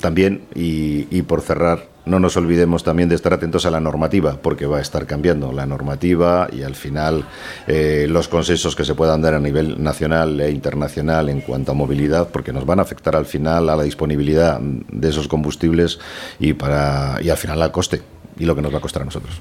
también, 0.00 0.42
y, 0.54 1.22
por 1.22 1.40
cerrar, 1.40 1.88
no 2.06 2.18
nos 2.18 2.36
olvidemos 2.36 2.84
también 2.84 3.08
de 3.08 3.14
estar 3.14 3.32
atentos 3.32 3.66
a 3.66 3.70
la 3.70 3.80
normativa, 3.80 4.36
porque 4.40 4.66
va 4.66 4.78
a 4.78 4.80
estar 4.80 5.06
cambiando 5.06 5.52
la 5.52 5.66
normativa 5.66 6.48
y 6.52 6.62
al 6.62 6.74
final 6.74 7.24
eh, 7.66 8.06
los 8.08 8.28
consensos 8.28 8.76
que 8.76 8.84
se 8.84 8.94
puedan 8.94 9.22
dar 9.22 9.34
a 9.34 9.40
nivel 9.40 9.82
nacional 9.82 10.40
e 10.40 10.50
internacional 10.50 11.28
en 11.28 11.40
cuanto 11.40 11.72
a 11.72 11.74
movilidad, 11.74 12.28
porque 12.28 12.52
nos 12.52 12.66
van 12.66 12.78
a 12.78 12.82
afectar 12.82 13.16
al 13.16 13.26
final 13.26 13.68
a 13.68 13.76
la 13.76 13.82
disponibilidad 13.82 14.60
de 14.60 15.08
esos 15.08 15.28
combustibles 15.28 15.98
y, 16.38 16.50
y 16.50 17.28
al 17.30 17.36
final 17.36 17.62
al 17.62 17.72
coste 17.72 18.02
y 18.38 18.44
lo 18.44 18.54
que 18.54 18.62
nos 18.62 18.72
va 18.72 18.78
a 18.78 18.80
costar 18.80 19.02
a 19.02 19.04
nosotros. 19.04 19.40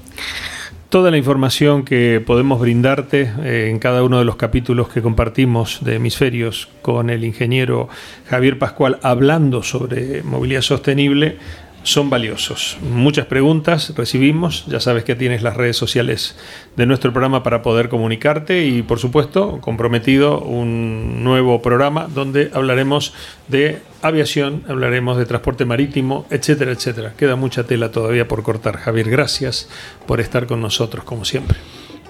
Toda 0.88 1.10
la 1.10 1.16
información 1.16 1.84
que 1.84 2.22
podemos 2.24 2.60
brindarte 2.60 3.28
eh, 3.42 3.68
en 3.68 3.80
cada 3.80 4.04
uno 4.04 4.20
de 4.20 4.24
los 4.24 4.36
capítulos 4.36 4.88
que 4.88 5.02
compartimos 5.02 5.80
de 5.82 5.96
Hemisferios 5.96 6.68
con 6.82 7.10
el 7.10 7.24
ingeniero 7.24 7.88
Javier 8.28 8.60
Pascual 8.60 9.00
hablando 9.02 9.64
sobre 9.64 10.22
movilidad 10.22 10.60
sostenible 10.60 11.38
son 11.84 12.10
valiosos. 12.10 12.76
Muchas 12.82 13.26
preguntas 13.26 13.94
recibimos, 13.96 14.66
ya 14.66 14.80
sabes 14.80 15.04
que 15.04 15.14
tienes 15.14 15.42
las 15.42 15.56
redes 15.56 15.76
sociales 15.76 16.36
de 16.76 16.86
nuestro 16.86 17.12
programa 17.12 17.42
para 17.42 17.62
poder 17.62 17.88
comunicarte 17.88 18.66
y 18.66 18.82
por 18.82 18.98
supuesto 18.98 19.60
comprometido 19.60 20.40
un 20.40 21.22
nuevo 21.22 21.62
programa 21.62 22.08
donde 22.12 22.50
hablaremos 22.52 23.14
de 23.48 23.82
aviación, 24.02 24.64
hablaremos 24.68 25.16
de 25.18 25.26
transporte 25.26 25.64
marítimo, 25.64 26.26
etcétera, 26.30 26.72
etcétera. 26.72 27.12
Queda 27.16 27.36
mucha 27.36 27.64
tela 27.64 27.90
todavía 27.90 28.26
por 28.26 28.42
cortar. 28.42 28.78
Javier, 28.78 29.08
gracias 29.10 29.68
por 30.06 30.20
estar 30.20 30.46
con 30.46 30.60
nosotros 30.60 31.04
como 31.04 31.24
siempre. 31.24 31.58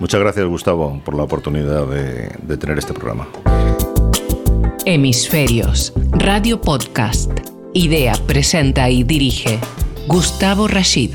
Muchas 0.01 0.21
gracias 0.21 0.47
Gustavo 0.47 1.01
por 1.05 1.15
la 1.15 1.25
oportunidad 1.25 1.87
de, 1.87 2.31
de 2.43 2.57
tener 2.57 2.79
este 2.79 2.95
programa. 2.95 3.29
Hemisferios, 4.87 5.93
Radio 6.13 6.61
Podcast. 6.61 7.54
Idea, 7.77 8.15
presenta 8.29 8.89
y 8.89 9.03
dirige 9.03 9.59
Gustavo 10.07 10.69
Rashid. 10.69 11.11